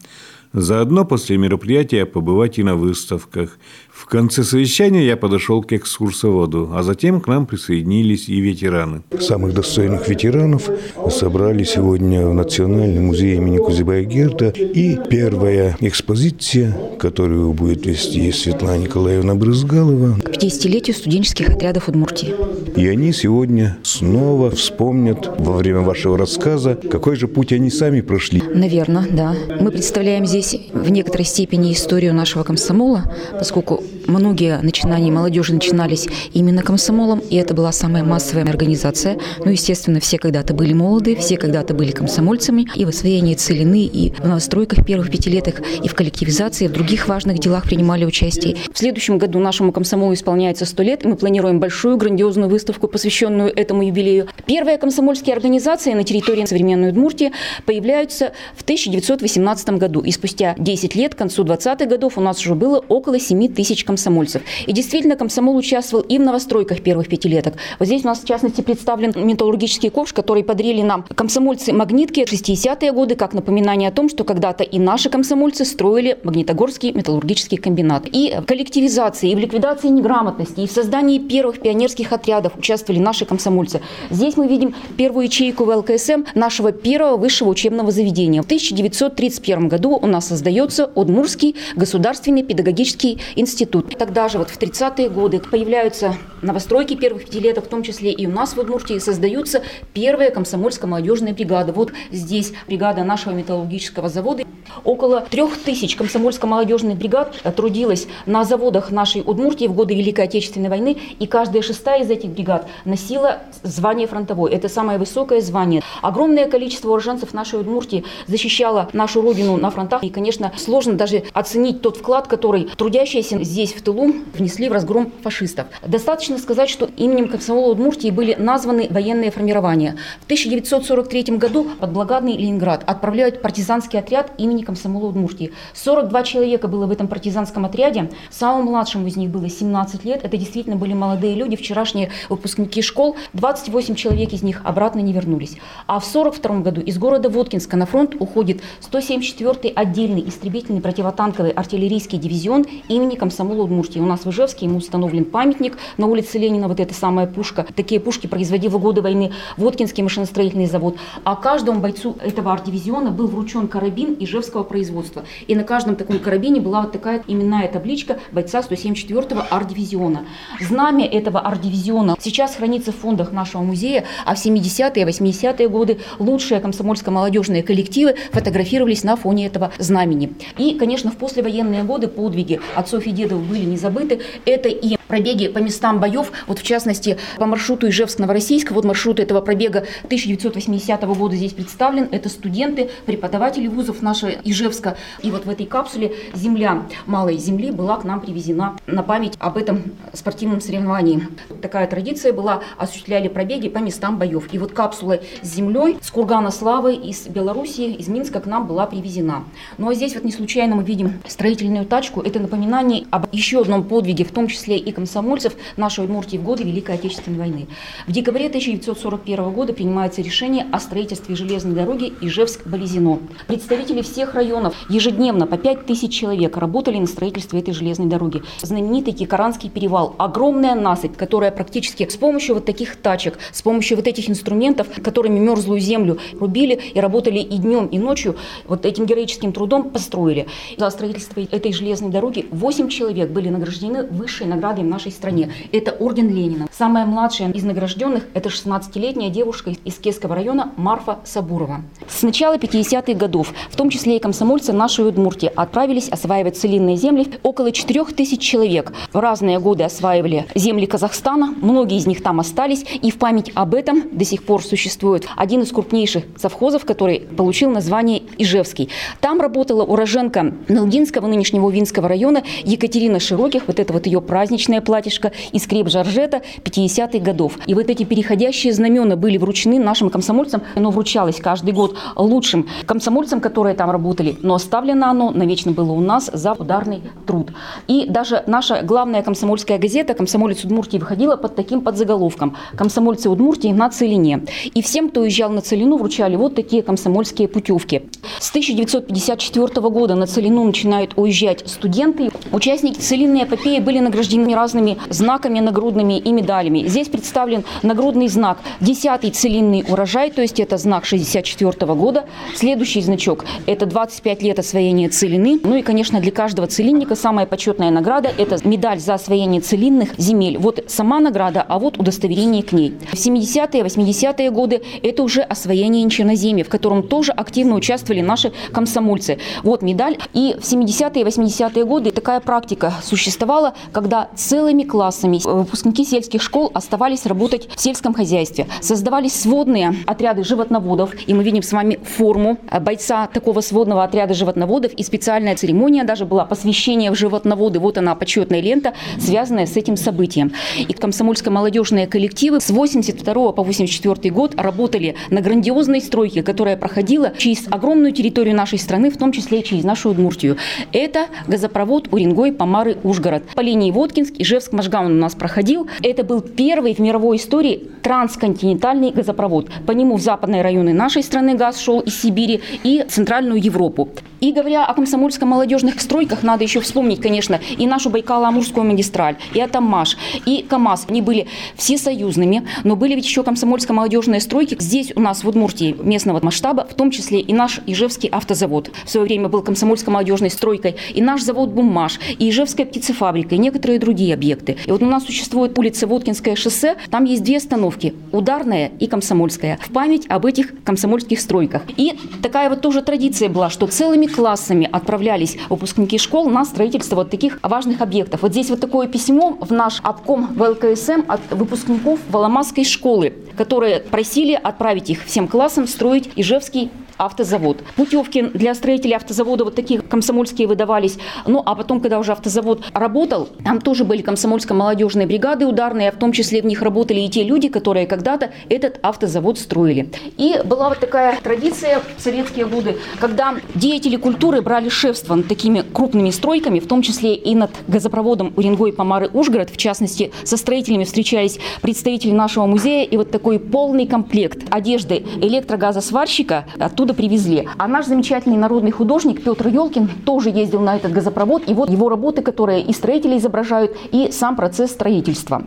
Заодно 0.53 1.05
после 1.05 1.37
мероприятия 1.37 2.07
побывать 2.07 2.59
и 2.59 2.63
на 2.63 2.75
выставках. 2.75 3.59
В 3.91 4.07
конце 4.07 4.45
совещания 4.45 5.05
я 5.05 5.17
подошел 5.17 5.63
к 5.63 5.73
экскурсоводу, 5.73 6.71
а 6.73 6.83
затем 6.83 7.21
к 7.21 7.27
нам 7.27 7.47
присоединились 7.47 8.29
и 8.29 8.41
ветераны. 8.41 9.03
Самых 9.21 9.55
достойных 9.55 10.09
ветеранов 10.09 10.71
собрали 11.11 11.65
сегодня 11.65 12.27
в 12.27 12.35
Национальном 12.35 13.07
музее 13.07 13.37
имени 13.37 13.59
Кузибая 13.59 14.05
Герда. 14.05 14.49
И 14.49 14.99
первая 15.11 15.77
экспозиция, 15.81 16.77
которую 16.99 17.53
будет 17.53 17.85
вести 17.87 18.31
Светлана 18.33 18.79
Николаевна 18.79 19.35
Брызгалова. 19.35 20.21
К 20.21 20.31
50-летию 20.31 20.97
студенческих 20.97 21.51
отрядов 21.51 21.89
Удмуртии. 21.89 22.35
И 22.79 22.87
они 22.87 23.13
сегодня 23.13 23.77
снова 23.83 24.53
вспомнят 24.53 25.29
во 25.37 25.55
время 25.55 25.81
вашего 25.81 26.17
рассказа, 26.17 26.77
какой 26.77 27.17
же 27.17 27.27
путь 27.27 27.53
они 27.53 27.71
сами 27.71 28.03
прошли. 28.03 28.41
Наверное, 28.55 29.05
да. 29.11 29.35
Мы 29.61 29.73
представляем 29.73 30.25
здесь 30.25 30.57
в 30.73 30.89
некоторой 30.89 31.25
степени 31.25 31.73
историю 31.73 32.15
нашего 32.15 32.45
комсомола, 32.45 33.13
поскольку 33.33 33.83
многие 34.09 34.61
начинания 34.63 35.13
молодежи 35.13 35.55
начинались 35.55 36.09
именно 36.33 36.63
комсомолом, 36.63 37.21
и 37.21 37.37
это 37.37 37.55
была 37.55 37.71
самая 37.73 38.03
массовая 38.03 38.45
организация. 38.45 39.19
Ну, 39.45 39.51
естественно, 39.51 40.01
все 40.01 40.19
когда-то 40.19 40.55
были 40.55 40.73
молоды, 40.73 41.15
все 41.17 41.37
когда-то 41.37 41.75
были 41.75 41.91
комсомольцами, 41.91 42.67
и 42.75 42.85
в 42.85 42.89
освоении 42.89 43.35
целины, 43.35 43.85
и 43.85 44.13
в 44.19 44.27
новостройках 44.27 44.85
первых 44.85 45.11
пятилеток, 45.11 45.63
и 45.83 45.89
в 45.89 45.95
коллективизации, 45.95 46.65
и 46.65 46.69
в 46.69 46.73
других 46.73 47.07
важных 47.07 47.39
делах 47.39 47.65
принимали 47.65 48.05
участие. 48.05 48.57
В 48.73 48.79
следующем 48.79 49.19
году 49.19 49.39
нашему 49.39 49.73
комсомолу 49.73 50.15
исполняется 50.15 50.65
100 50.65 50.83
лет, 50.83 51.05
и 51.05 51.09
мы 51.09 51.17
планируем 51.17 51.61
большую 51.61 51.99
грандиозную 51.99 52.49
выставку, 52.49 52.89
посвященную 52.89 53.55
этому 53.55 53.83
юбилею. 53.83 54.29
Первые 54.47 54.79
комсомольские 54.79 55.35
организации 55.35 55.93
на 55.93 56.05
территории 56.05 56.47
современной 56.47 56.91
Удмуртии 56.91 57.33
появляются 57.67 58.33
в 58.57 58.63
1918 58.63 59.71
году, 59.71 60.01
и 60.01 60.11
спустя 60.13 60.55
10 60.59 60.95
лет, 60.95 61.15
к 61.15 61.19
концу 61.19 61.45
20-х 61.45 61.85
годов, 61.85 62.17
у 62.17 62.21
нас 62.23 62.41
уже 62.41 62.55
было 62.55 62.83
около 62.89 63.21
7 63.21 63.53
тысяч 63.53 63.85
комсомольцев 63.85 63.98
комсомольцев. 63.99 64.43
И 64.67 64.73
действительно, 64.73 65.17
комсомол 65.17 65.57
участвовал 65.57 66.05
и 66.05 66.19
в 66.19 66.21
новостройках 66.21 66.83
первых 66.83 67.09
пятилеток. 67.09 67.55
Вот 67.79 67.87
здесь 67.87 68.05
у 68.05 68.07
нас, 68.07 68.21
в 68.21 68.27
частности, 68.27 68.61
представлен 68.61 69.13
металлургический 69.17 69.91
ковш, 69.91 70.13
который 70.13 70.45
подарили 70.45 70.83
нам 70.83 71.05
комсомольцы 71.15 71.73
магнитки 71.73 72.21
60-е 72.21 72.93
годы, 72.93 73.17
как 73.17 73.35
напоминание 73.35 73.89
о 73.89 73.93
том, 73.93 74.09
что 74.09 74.23
когда-то 74.23 74.63
и 74.63 74.79
наши 74.79 75.11
комсомольцы 75.11 75.65
строили 75.65 76.17
Магнитогорский 76.23 76.93
металлургический 76.93 77.57
комбинат. 77.59 78.05
И 78.13 78.37
в 78.41 78.45
коллективизации, 78.45 79.31
и 79.31 79.35
в 79.35 79.39
ликвидации 79.39 79.89
неграмотности, 79.89 80.61
и 80.61 80.67
в 80.67 80.71
создании 80.71 81.19
первых 81.19 81.61
пионерских 81.61 82.13
отрядов 82.13 82.53
участвовали 82.57 83.01
наши 83.01 83.25
комсомольцы. 83.25 83.81
Здесь 84.11 84.37
мы 84.37 84.47
видим 84.47 84.75
первую 84.97 85.25
ячейку 85.25 85.65
в 85.65 85.77
ЛКСМ 85.77 86.25
нашего 86.35 86.71
первого 86.71 87.17
высшего 87.17 87.49
учебного 87.49 87.91
заведения. 87.91 88.43
В 88.43 88.45
1931 88.45 89.69
году 89.69 89.99
у 90.01 90.07
нас 90.07 90.29
создается 90.29 90.91
Удмурский 90.95 91.57
государственный 91.75 92.45
педагогический 92.45 93.19
институт. 93.37 93.88
Тогда 93.97 94.29
же, 94.29 94.39
вот 94.39 94.51
в 94.51 94.59
30-е 94.59 95.09
годы, 95.09 95.41
появляются 95.41 96.15
новостройки 96.43 96.95
первых 96.95 97.25
пятилеток, 97.25 97.67
в 97.67 97.69
том 97.69 97.83
числе 97.83 98.13
и 98.13 98.27
у 98.27 98.31
нас 98.31 98.55
в 98.55 98.59
Удмуртии, 98.59 98.99
создаются 98.99 99.63
первые 99.93 100.31
комсомольско-молодежные 100.31 101.35
бригады. 101.35 101.73
Вот 101.73 101.93
здесь 102.11 102.53
бригада 102.67 103.05
нашего 103.05 103.33
металлургического 103.33 104.09
завода. 104.09 104.45
Около 104.85 105.23
трех 105.23 105.57
тысяч 105.59 105.97
комсомольско-молодежных 105.97 106.97
бригад 106.97 107.37
трудилось 107.57 108.07
на 108.27 108.45
заводах 108.45 108.91
нашей 108.91 109.23
Удмуртии 109.23 109.67
в 109.67 109.73
годы 109.73 109.95
Великой 109.95 110.27
Отечественной 110.27 110.69
войны, 110.69 110.97
и 111.19 111.27
каждая 111.27 111.63
шестая 111.63 112.03
из 112.03 112.11
этих 112.11 112.31
бригад 112.31 112.69
носила 112.85 113.39
звание 113.63 114.07
фронтовой. 114.07 114.53
Это 114.53 114.69
самое 114.69 114.99
высокое 114.99 115.41
звание. 115.41 115.83
Огромное 116.03 116.47
количество 116.47 116.91
уроженцев 116.91 117.33
нашей 117.35 117.61
Удмуртии 117.61 118.05
защищало 118.27 118.89
нашу 118.93 119.23
родину 119.23 119.57
на 119.57 119.71
фронтах, 119.71 120.05
и, 120.05 120.11
конечно, 120.11 120.53
сложно 120.57 120.95
даже 120.95 121.25
оценить 121.33 121.81
тот 121.83 121.97
вклад, 121.97 122.29
который 122.29 122.65
трудящиеся 122.77 123.43
здесь 123.43 123.73
в 123.79 123.83
тылу 123.83 124.13
внесли 124.35 124.69
в 124.69 124.73
разгром 124.73 125.13
фашистов. 125.23 125.69
Достаточно 125.87 126.39
сказать, 126.39 126.69
что 126.69 126.91
именем 126.97 127.29
комсомола 127.29 127.73
Удмуртии 127.73 128.11
были 128.11 128.35
названы 128.35 128.89
военные 128.91 129.31
формирования. 129.31 129.97
В 130.21 130.25
1943 130.25 131.37
году 131.37 131.67
под 131.79 131.93
Благодный 131.93 132.37
Ленинград 132.37 132.83
отправляют 132.87 133.41
партизанский 133.41 133.99
отряд 133.99 134.33
имени 134.39 134.63
комсомола 134.63 135.07
Удмуртии. 135.07 135.53
42 135.75 136.23
человека 136.25 136.69
было 136.69 136.87
в 136.87 136.91
этом 136.91 137.09
партизанском 137.09 137.65
отряде. 137.65 138.11
Самому 138.31 138.71
младшему 138.71 139.07
из 139.07 139.17
них 139.17 139.31
было 139.31 139.49
17 139.49 140.05
лет. 140.05 140.25
Это 140.25 140.37
действительно 140.37 140.77
были 140.77 140.95
молодые 140.95 141.35
люди, 141.35 141.57
вчерашние 141.57 142.11
выпускники 142.29 142.83
школ. 142.83 143.17
28 143.35 143.95
человек 143.95 144.33
из 144.33 144.43
них 144.43 144.63
обратно 144.65 145.01
не 145.01 145.13
вернулись. 145.13 145.57
А 145.87 146.01
в 146.01 146.09
1942 146.09 146.61
году 146.61 146.81
из 146.81 146.99
города 146.99 147.29
Воткинска 147.29 147.77
на 147.77 147.87
фронт 147.87 148.17
уходит 148.19 148.61
174-й 148.91 149.69
отдельный 149.69 150.29
истребительный 150.29 150.81
противотанковый 150.81 151.53
артиллерийский 151.53 152.19
дивизион 152.19 152.67
имени 152.89 153.15
комсомола 153.15 153.68
Удмуртии. 153.69 154.01
У 154.01 154.07
нас 154.07 154.25
в 154.25 154.31
Ижевске 154.31 154.67
ему 154.67 154.79
установлен 154.79 155.25
памятник 155.25 155.79
на 155.99 156.07
улице 156.07 156.39
Ленина, 156.39 156.69
вот 156.69 156.81
эта 156.81 156.95
самая 156.95 157.27
пушка. 157.27 157.67
Такие 157.77 158.01
пушки 158.01 158.27
производил 158.27 158.71
в 158.71 158.79
годы 158.81 159.03
войны 159.03 159.33
Воткинский 159.57 160.03
машиностроительный 160.03 160.67
завод. 160.67 160.97
А 161.25 161.37
каждому 161.37 161.81
бойцу 161.81 162.17
этого 162.21 162.53
арт-дивизиона 162.53 163.11
был 163.11 163.27
вручен 163.27 163.69
карабин 163.69 164.17
ижевского 164.19 164.63
производства. 164.63 165.25
И 165.47 165.55
на 165.55 165.65
каждом 165.65 165.97
таком 165.97 166.19
карабине 166.19 166.61
была 166.61 166.83
вот 166.83 166.93
такая 166.93 167.23
именная 167.27 167.69
табличка 167.69 168.19
бойца 168.33 168.61
174-го 168.61 169.43
арт-дивизиона. 169.51 170.25
Знамя 170.61 171.07
этого 171.07 171.41
арт-дивизиона 171.41 172.17
сейчас 172.21 172.57
хранится 172.57 172.93
в 172.93 172.97
фондах 172.97 173.33
нашего 173.33 173.63
музея, 173.63 174.05
а 174.25 174.35
в 174.35 174.45
70-е, 174.45 175.05
80-е 175.05 175.69
годы 175.69 175.99
лучшие 176.19 176.61
комсомольско-молодежные 176.61 177.63
коллективы 177.63 178.17
фотографировались 178.33 179.05
на 179.05 179.17
фоне 179.17 179.47
этого 179.47 179.73
знамени. 179.79 180.33
И, 180.57 180.75
конечно, 180.79 181.11
в 181.11 181.17
послевоенные 181.17 181.83
годы 181.83 182.09
подвиги 182.09 182.61
отцов 182.75 183.07
и 183.07 183.11
дедов 183.11 183.41
были 183.49 183.65
не 183.65 183.77
забыты. 183.77 184.21
Это 184.45 184.69
и 184.69 184.98
пробеги 185.09 185.49
по 185.49 185.59
местам 185.59 185.99
боев, 185.99 186.31
вот 186.47 186.59
в 186.59 186.63
частности 186.63 187.19
по 187.39 187.47
маршруту 187.47 187.89
Ижевск-Новороссийск, 187.89 188.71
вот 188.71 188.85
маршрут 188.85 189.19
этого 189.19 189.41
пробега 189.41 189.87
1980 190.05 191.03
года 191.03 191.35
здесь 191.35 191.53
представлен, 191.53 192.09
это 192.13 192.29
студенты, 192.29 192.91
преподаватели 193.07 193.67
вузов 193.67 194.03
нашего 194.03 194.31
Ижевска. 194.45 194.97
И 195.23 195.31
вот 195.31 195.47
в 195.47 195.51
этой 195.51 195.67
капсуле 195.67 196.13
земля 196.35 196.85
малой 197.07 197.39
земли 197.39 197.71
была 197.71 197.97
к 197.97 198.05
нам 198.05 198.21
привезена 198.21 198.77
на 198.87 199.03
память 199.03 199.35
об 199.39 199.57
этом 199.57 199.83
спортивном 200.13 200.61
соревновании. 200.61 201.27
Такая 201.63 201.87
традиция 201.87 202.33
была, 202.33 202.63
осуществляли 202.77 203.29
пробеги 203.29 203.69
по 203.69 203.79
местам 203.79 204.19
боев. 204.19 204.53
И 204.53 204.59
вот 204.59 204.73
капсула 204.73 205.21
с 205.43 205.49
землей 205.49 205.97
с 206.01 206.11
Кургана 206.11 206.51
Славы 206.51 206.95
из 206.95 207.27
Белоруссии, 207.27 207.95
из 207.95 208.09
Минска 208.09 208.41
к 208.41 208.47
нам 208.47 208.67
была 208.67 208.87
привезена. 208.87 209.45
Ну 209.79 209.89
а 209.89 209.95
здесь 209.95 210.15
вот 210.15 210.25
не 210.25 210.33
случайно 210.33 210.77
мы 210.77 210.85
видим 210.85 211.21
строительную 211.27 211.87
тачку, 211.87 212.21
это 212.21 212.39
напоминание 212.39 213.07
об 213.11 213.27
еще 213.33 213.61
одном 213.61 213.85
подвиге, 213.85 214.25
в 214.25 214.33
том 214.33 214.49
числе 214.49 214.77
и 214.77 214.93
комсомольцев 214.99 215.53
нашей 215.77 216.05
Удмуртии 216.05 216.39
в 216.39 216.43
годы 216.43 216.65
Великой 216.65 216.97
Отечественной 216.97 217.39
войны. 217.39 217.69
В 218.09 218.11
декабре 218.11 218.47
1941 218.47 219.51
года 219.53 219.73
принимается 219.73 220.23
решение 220.23 220.67
о 220.73 220.81
строительстве 220.81 221.37
железной 221.37 221.77
дороги 221.77 222.13
Ижевск-Болезино. 222.21 223.21
Представители 223.47 224.03
всех 224.03 224.35
районов 224.35 224.75
ежедневно 224.89 225.47
по 225.47 225.57
5 225.57 225.87
тысяч 225.87 226.13
человек 226.13 226.57
работали 226.57 226.99
на 226.99 227.07
строительстве 227.07 227.61
этой 227.61 227.73
железной 227.75 228.09
дороги. 228.09 228.43
Знаменитый 228.61 229.13
Кикаранский 229.13 229.71
перевал, 229.71 230.17
огромная 230.19 230.75
насыпь, 230.75 231.17
которая 231.17 231.53
практически 231.53 232.09
с 232.09 232.17
помощью 232.17 232.57
вот 232.57 232.65
таких 232.65 232.97
тачек, 232.97 233.39
с 233.53 233.63
помощью 233.63 233.99
вот 233.99 234.09
этих 234.09 234.29
инструментов, 234.29 234.89
которыми 235.01 235.39
мерзлую 235.39 235.79
землю 235.79 236.19
рубили 236.41 236.75
и 236.75 236.99
работали 236.99 237.39
и 237.39 237.59
днем, 237.59 237.87
и 237.87 238.01
ночью, 238.01 238.35
вот 238.67 238.85
этим 238.85 239.07
героическим 239.07 239.53
трудом 239.53 239.91
построили. 239.91 240.49
За 240.77 240.91
строительство 240.91 241.41
этой 241.41 241.73
железной 241.73 242.11
дороги 242.11 242.49
8 242.51 242.89
человек 242.89 243.31
были 243.31 243.49
награждены 243.49 244.03
высшей 244.03 244.49
наградой 244.49 244.88
в 244.89 244.91
нашей 244.91 245.13
стране. 245.13 245.51
Это 245.71 245.93
орден 245.93 246.31
Ленина. 246.31 246.67
Самая 246.73 247.05
младшая 247.05 247.53
из 247.53 247.63
награжденных– 247.63 248.25
это 248.35 248.49
16-летняя 248.49 249.29
девушка 249.31 249.75
из 249.85 249.95
Кесского 249.97 250.35
района 250.35 250.73
Марфа 250.77 251.19
Сабурова. 251.25 251.83
С 252.09 252.23
начала 252.23 252.57
50-х 252.57 253.13
годов, 253.13 253.53
в 253.71 253.77
том 253.77 253.91
числе 253.91 254.17
и 254.17 254.19
комсомольцы 254.19 254.73
нашей 254.73 255.07
Удмуртии, 255.07 255.51
отправились 255.55 256.09
осваивать 256.09 256.57
целинные 256.57 256.97
земли. 256.97 257.27
Около 257.43 257.71
4 257.71 258.05
тысяч 258.07 258.41
человек 258.41 258.93
в 259.13 259.19
разные 259.19 259.59
годы 259.59 259.85
осваивали 259.85 260.47
земли 260.55 260.87
Казахстана. 260.87 261.55
Многие 261.61 261.99
из 261.99 262.07
них 262.07 262.23
там 262.23 262.41
остались. 262.41 262.85
И 263.03 263.11
в 263.11 263.19
память 263.19 263.53
об 263.55 263.75
этом 263.75 264.05
до 264.11 264.25
сих 264.25 264.43
пор 264.43 264.65
существует 264.65 265.27
один 265.37 265.63
из 265.63 265.71
крупнейших 265.71 266.25
совхозов, 266.37 266.87
который 266.87 267.21
получил 267.21 267.71
название 267.71 268.23
Ижевский. 268.39 268.89
Там 269.21 269.41
работала 269.41 269.85
уроженка 269.85 270.55
Нелдинского, 270.69 271.27
нынешнего 271.27 271.69
Винского 271.69 272.09
района, 272.09 272.43
Екатерина 272.65 273.21
Широких. 273.21 273.67
Вот 273.67 273.79
это 273.79 273.93
вот 273.93 274.07
ее 274.07 274.23
праздничное 274.23 274.78
платьишко 274.83 275.33
из 275.53 275.67
креп 275.67 275.89
Жоржета 275.89 276.43
50-х 276.65 277.19
годов. 277.19 277.59
И 277.67 277.75
вот 277.75 277.89
эти 277.91 278.05
переходящие 278.05 278.73
знамена 278.73 279.17
были 279.17 279.39
вручены 279.39 279.79
нашим 279.79 280.11
комсомольцам. 280.11 280.63
Оно 280.75 280.91
вручалось 280.91 281.41
каждый 281.41 281.73
год 281.73 281.97
лучшим 282.17 282.69
комсомольцам, 282.87 283.41
которые 283.41 283.75
там 283.75 283.91
работали. 283.91 284.37
Но 284.43 284.55
оставлено 284.55 285.09
оно 285.09 285.31
навечно 285.31 285.73
было 285.73 285.93
у 285.93 286.01
нас 286.01 286.31
за 286.33 286.53
ударный 286.53 287.03
труд. 287.27 287.53
И 287.87 288.07
даже 288.09 288.43
наша 288.47 288.83
главная 288.83 289.23
комсомольская 289.23 289.79
газета 289.79 290.15
«Комсомолец 290.15 290.65
Удмуртии» 290.65 290.99
выходила 290.99 291.37
под 291.37 291.55
таким 291.57 291.81
подзаголовком 291.81 292.57
«Комсомольцы 292.77 293.29
Удмуртии 293.29 293.69
на 293.69 293.91
Целине». 293.91 294.45
И 294.75 294.83
всем, 294.83 295.09
кто 295.11 295.21
уезжал 295.21 295.51
на 295.51 295.61
Целину, 295.61 295.97
вручали 295.97 296.37
вот 296.37 296.55
такие 296.55 296.83
комсомольские 296.83 297.49
путевки. 297.49 298.03
С 298.41 298.51
1954 298.51 299.89
года 299.89 300.15
на 300.15 300.27
Целину 300.27 300.65
начинают 300.65 301.13
уезжать 301.17 301.69
студенты. 301.69 302.31
Участники 302.53 302.99
целинные 302.99 303.45
эпопеи 303.45 303.81
были 303.81 303.99
награждены 303.99 304.55
разными 304.55 304.68
знаками 305.11 305.61
нагрудными 305.61 306.19
и 306.19 306.33
медалями. 306.33 306.87
Здесь 306.87 307.09
представлен 307.09 307.65
нагрудный 307.83 308.29
знак 308.29 308.59
«Десятый 308.81 309.31
целинный 309.31 309.85
урожай», 309.89 310.31
то 310.31 310.43
есть 310.43 310.61
это 310.61 310.77
знак 310.77 311.05
64 311.05 311.95
года. 311.95 312.27
Следующий 312.55 313.01
значок– 313.03 313.45
это 313.67 313.87
25 313.87 314.43
лет 314.43 314.59
освоения 314.59 315.09
целины. 315.09 315.61
Ну 315.63 315.77
и, 315.77 315.83
конечно, 315.83 316.21
для 316.21 316.33
каждого 316.33 316.69
целинника 316.69 317.17
самая 317.17 317.47
почетная 317.47 317.91
награда– 317.91 318.31
это 318.39 318.57
медаль 318.67 319.01
за 319.01 319.15
освоение 319.15 319.61
целинных 319.61 320.11
земель. 320.19 320.59
Вот 320.59 320.85
сама 320.89 321.21
награда, 321.21 321.65
а 321.67 321.79
вот 321.79 321.99
удостоверение 321.99 322.63
к 322.63 322.73
ней. 322.73 322.95
В 323.13 323.15
70-е, 323.15 323.83
80-е 323.83 324.51
годы 324.51 324.83
это 325.03 325.23
уже 325.23 325.43
освоение 325.43 326.09
черноземья, 326.11 326.65
в 326.65 326.69
котором 326.69 327.03
тоже 327.03 327.33
активно 327.33 327.75
участвовали 327.75 328.21
наши 328.21 328.53
комсомольцы. 328.73 329.39
Вот 329.63 329.83
медаль. 329.83 330.19
И 330.35 330.55
в 330.59 330.65
70-е, 330.65 331.25
80-е 331.25 331.85
годы 331.85 332.11
такая 332.11 332.41
практика 332.41 332.93
существовала, 333.03 333.75
когда 333.93 334.29
целыми 334.49 334.85
классами 334.85 335.41
выпускники 335.45 336.05
сельских 336.05 336.41
школ 336.41 336.71
оставались 336.73 337.27
работать 337.27 337.69
в 337.77 337.79
сельском 337.79 338.15
хозяйстве. 338.15 338.67
Создавались 338.81 339.35
сводные 339.35 339.95
отряды 340.07 340.43
животноводов, 340.43 341.15
и 341.27 341.35
мы 341.35 341.45
видим 341.45 341.63
с 341.63 341.71
вами 341.71 342.01
форму 342.03 342.57
бойца 342.81 343.27
такого 343.27 343.61
сводного 343.61 344.05
отряда 344.05 344.33
животноводов, 344.33 344.95
и 344.95 345.03
специальная 345.03 345.55
церемония 345.55 346.05
даже 346.05 346.25
была 346.25 346.47
посвящение 346.47 347.11
в 347.11 347.15
животноводы. 347.15 347.79
Вот 347.79 347.99
она, 347.99 348.15
почетная 348.15 348.61
лента, 348.61 348.95
связанная 349.19 349.67
с 349.67 349.77
этим 349.77 349.99
событием. 349.99 350.53
И 350.79 350.95
комсомольско-молодежные 350.95 352.07
коллективы 352.07 352.61
с 352.61 352.71
82 352.71 353.53
по 353.53 353.63
84 353.63 354.31
год 354.35 354.55
работали 354.55 355.15
на 355.29 355.43
грандиозной 355.43 356.01
стройке, 356.01 356.43
которая 356.43 356.79
проходила 356.79 357.35
через 357.37 357.67
огромную 357.71 358.13
территорию 358.13 358.57
нашей 358.57 358.79
страны, 358.79 359.11
в 359.11 359.19
том 359.19 359.31
числе 359.33 359.61
и 359.61 359.65
через 359.65 359.85
нашу 359.85 360.09
Удмуртию. 360.09 360.57
Это 360.93 361.27
газопровод 361.47 362.09
Уренгой, 362.13 362.53
Помары, 362.53 362.97
Ужгород. 363.03 363.43
По 363.55 363.61
линии 363.61 363.91
Воткинск, 363.91 364.38
Ижевск, 364.39 364.73
Можган 364.73 365.07
у 365.07 365.09
нас 365.09 365.35
проходил. 365.35 365.89
Это 366.03 366.23
был 366.23 366.41
первый 366.41 366.95
в 366.95 367.01
мировой 367.01 367.37
истории 367.37 367.89
трансконтинентальный 368.03 369.11
газопровод. 369.11 369.69
По 369.87 369.93
нему 369.93 370.17
в 370.17 370.21
западные 370.21 370.63
районы 370.63 370.95
нашей 370.95 371.23
страны 371.23 371.55
газ 371.55 371.81
шел 371.81 372.01
из 372.01 372.21
Сибири 372.21 372.61
и 372.85 373.05
Центральную 373.09 373.63
Европу. 373.63 374.09
И 374.41 374.53
говоря 374.53 374.85
о 374.85 374.95
комсомольско-молодежных 374.95 376.01
стройках, 376.01 376.45
надо 376.45 376.63
еще 376.63 376.81
вспомнить, 376.81 377.21
конечно, 377.21 377.61
и 377.77 377.87
нашу 377.89 378.09
Байкало-Амурскую 378.11 378.85
магистраль, 378.85 379.37
и 379.53 379.61
Атамаш, 379.61 380.17
и 380.47 380.63
КАМАЗ. 380.63 381.07
Они 381.09 381.23
были 381.23 381.49
всесоюзными, 381.75 382.65
но 382.85 382.95
были 382.95 383.17
ведь 383.17 383.27
еще 383.27 383.43
комсомольско-молодежные 383.43 384.41
стройки. 384.41 384.77
Здесь 384.79 385.13
у 385.17 385.21
нас 385.21 385.43
в 385.43 385.49
Удмуртии 385.49 385.97
местного 386.01 386.41
масштаба, 386.41 386.87
в 386.89 386.95
том 386.95 387.11
числе 387.11 387.41
и 387.41 387.53
наш 387.53 387.81
Ижевский 387.87 388.29
автозавод. 388.29 388.93
В 389.05 389.11
свое 389.11 389.27
время 389.27 389.49
был 389.49 389.63
комсомольско-молодежной 389.63 390.51
стройкой, 390.51 390.95
и 391.13 391.21
наш 391.21 391.43
завод 391.43 391.71
«Буммаш», 391.71 392.21
и 392.39 392.49
Ижевская 392.49 392.87
птицефабрика, 392.87 393.57
и 393.57 393.59
некоторые 393.59 393.99
другие 393.99 394.28
объекты. 394.33 394.77
И 394.87 394.91
вот 394.93 395.03
у 395.03 395.07
нас 395.07 395.25
существует 395.25 395.79
улица 395.79 396.07
Воткинское 396.07 396.57
шоссе, 396.57 396.97
там 397.11 397.25
есть 397.25 397.43
две 397.43 397.59
остановки– 397.59 398.15
ударная 398.33 398.91
и 398.99 399.07
комсомольская, 399.07 399.79
в 399.81 399.93
память 399.93 400.27
об 400.29 400.47
этих 400.47 400.73
комсомольских 400.85 401.41
стройках. 401.41 401.83
И 401.97 402.19
такая 402.43 402.69
вот 402.71 402.81
тоже 402.81 403.03
традиция 403.03 403.49
была, 403.49 403.71
что 403.71 403.87
целыми 403.87 404.27
классами 404.27 404.89
отправлялись 404.91 405.57
выпускники 405.69 406.19
школ 406.19 406.49
на 406.49 406.65
строительство 406.65 407.17
вот 407.17 407.31
таких 407.31 407.59
важных 407.63 408.01
объектов. 408.01 408.43
Вот 408.43 408.53
здесь 408.53 408.71
вот 408.71 408.81
такое 408.81 409.07
письмо 409.09 409.59
в 409.61 409.73
наш 409.73 410.01
обком 410.03 410.55
в 410.55 410.63
ЛКСМ 410.63 411.23
от 411.29 411.41
выпускников 411.51 412.21
Воломасской 412.31 412.85
школы, 412.85 413.35
которые 413.57 414.01
просили 414.01 414.53
отправить 414.53 415.11
их 415.11 415.25
всем 415.25 415.49
классам 415.49 415.87
строить 415.87 416.31
Ижевский 416.37 416.91
автозавод. 417.19 417.83
Путевки 417.97 418.43
для 418.43 418.75
строителей 418.75 419.17
автозавода 419.17 419.65
вот 419.65 419.75
такие 419.75 420.01
комсомольские 420.01 420.67
выдавались. 420.69 421.19
Ну, 421.47 421.63
а 421.65 421.75
потом, 421.75 422.01
когда 422.01 422.19
уже 422.19 422.33
автозавод 422.33 422.85
работал, 422.95 423.49
там 423.65 423.81
тоже 423.81 424.05
были 424.05 424.23
комсомольско-молодежные 424.23 425.27
бригады 425.27 425.67
ударные, 425.67 426.09
а 426.09 426.13
в 426.13 426.17
том 426.17 426.33
числе 426.33 426.63
в 426.63 426.65
них 426.65 426.83
работали 426.83 427.21
и 427.21 427.29
те 427.29 427.43
люди, 427.43 427.69
которые 427.69 428.07
когда-то 428.07 428.51
этот 428.69 428.99
автозавод 429.03 429.59
строили. 429.59 430.11
И 430.37 430.61
была 430.65 430.89
вот 430.89 431.01
такая 431.01 431.39
традиция 431.43 432.01
в 432.17 432.21
советские 432.21 432.67
годы, 432.67 432.97
когда 433.21 433.57
деятели 433.75 434.17
культуры 434.17 434.63
брали 434.63 434.89
шефство 434.89 435.35
над 435.35 435.49
такими 435.49 435.83
крупными 435.93 436.31
стройками, 436.31 436.81
в 436.81 436.87
том 436.87 437.03
числе 437.03 437.35
и 437.35 437.55
над 437.55 437.71
газопроводом 437.89 438.53
Уренгой, 438.57 438.93
Помары, 438.93 439.29
Ужгород. 439.33 439.71
В 439.71 439.77
частности, 439.77 440.33
со 440.45 440.57
строителями 440.57 441.05
встречались 441.05 441.59
представители 441.83 442.33
нашего 442.33 442.67
музея, 442.67 443.05
и 443.05 443.17
вот 443.17 443.31
такой 443.31 443.59
полный 443.59 444.07
комплект 444.07 444.65
одежды 444.71 445.25
электрогазосварщика 445.41 446.67
оттуда 446.79 447.08
оттуда 447.09 447.15
привезли. 447.15 447.69
А 447.79 447.89
наш 447.89 448.07
замечательный 448.07 448.57
народный 448.57 448.91
художник 448.91 449.43
Петр 449.43 449.69
Елкин 449.69 450.09
тоже 450.25 450.51
ездил 450.51 450.81
на 450.81 450.97
этот 450.97 451.13
газопровод. 451.13 451.69
И 451.69 451.75
вот 451.75 451.91
его 451.91 452.09
работы, 452.09 452.43
которые 452.43 452.83
и 452.83 452.93
строители 452.93 453.39
изображают, 453.39 453.97
и 454.13 454.31
сам 454.31 454.57
процесс 454.57 454.91
строительства. 454.91 455.63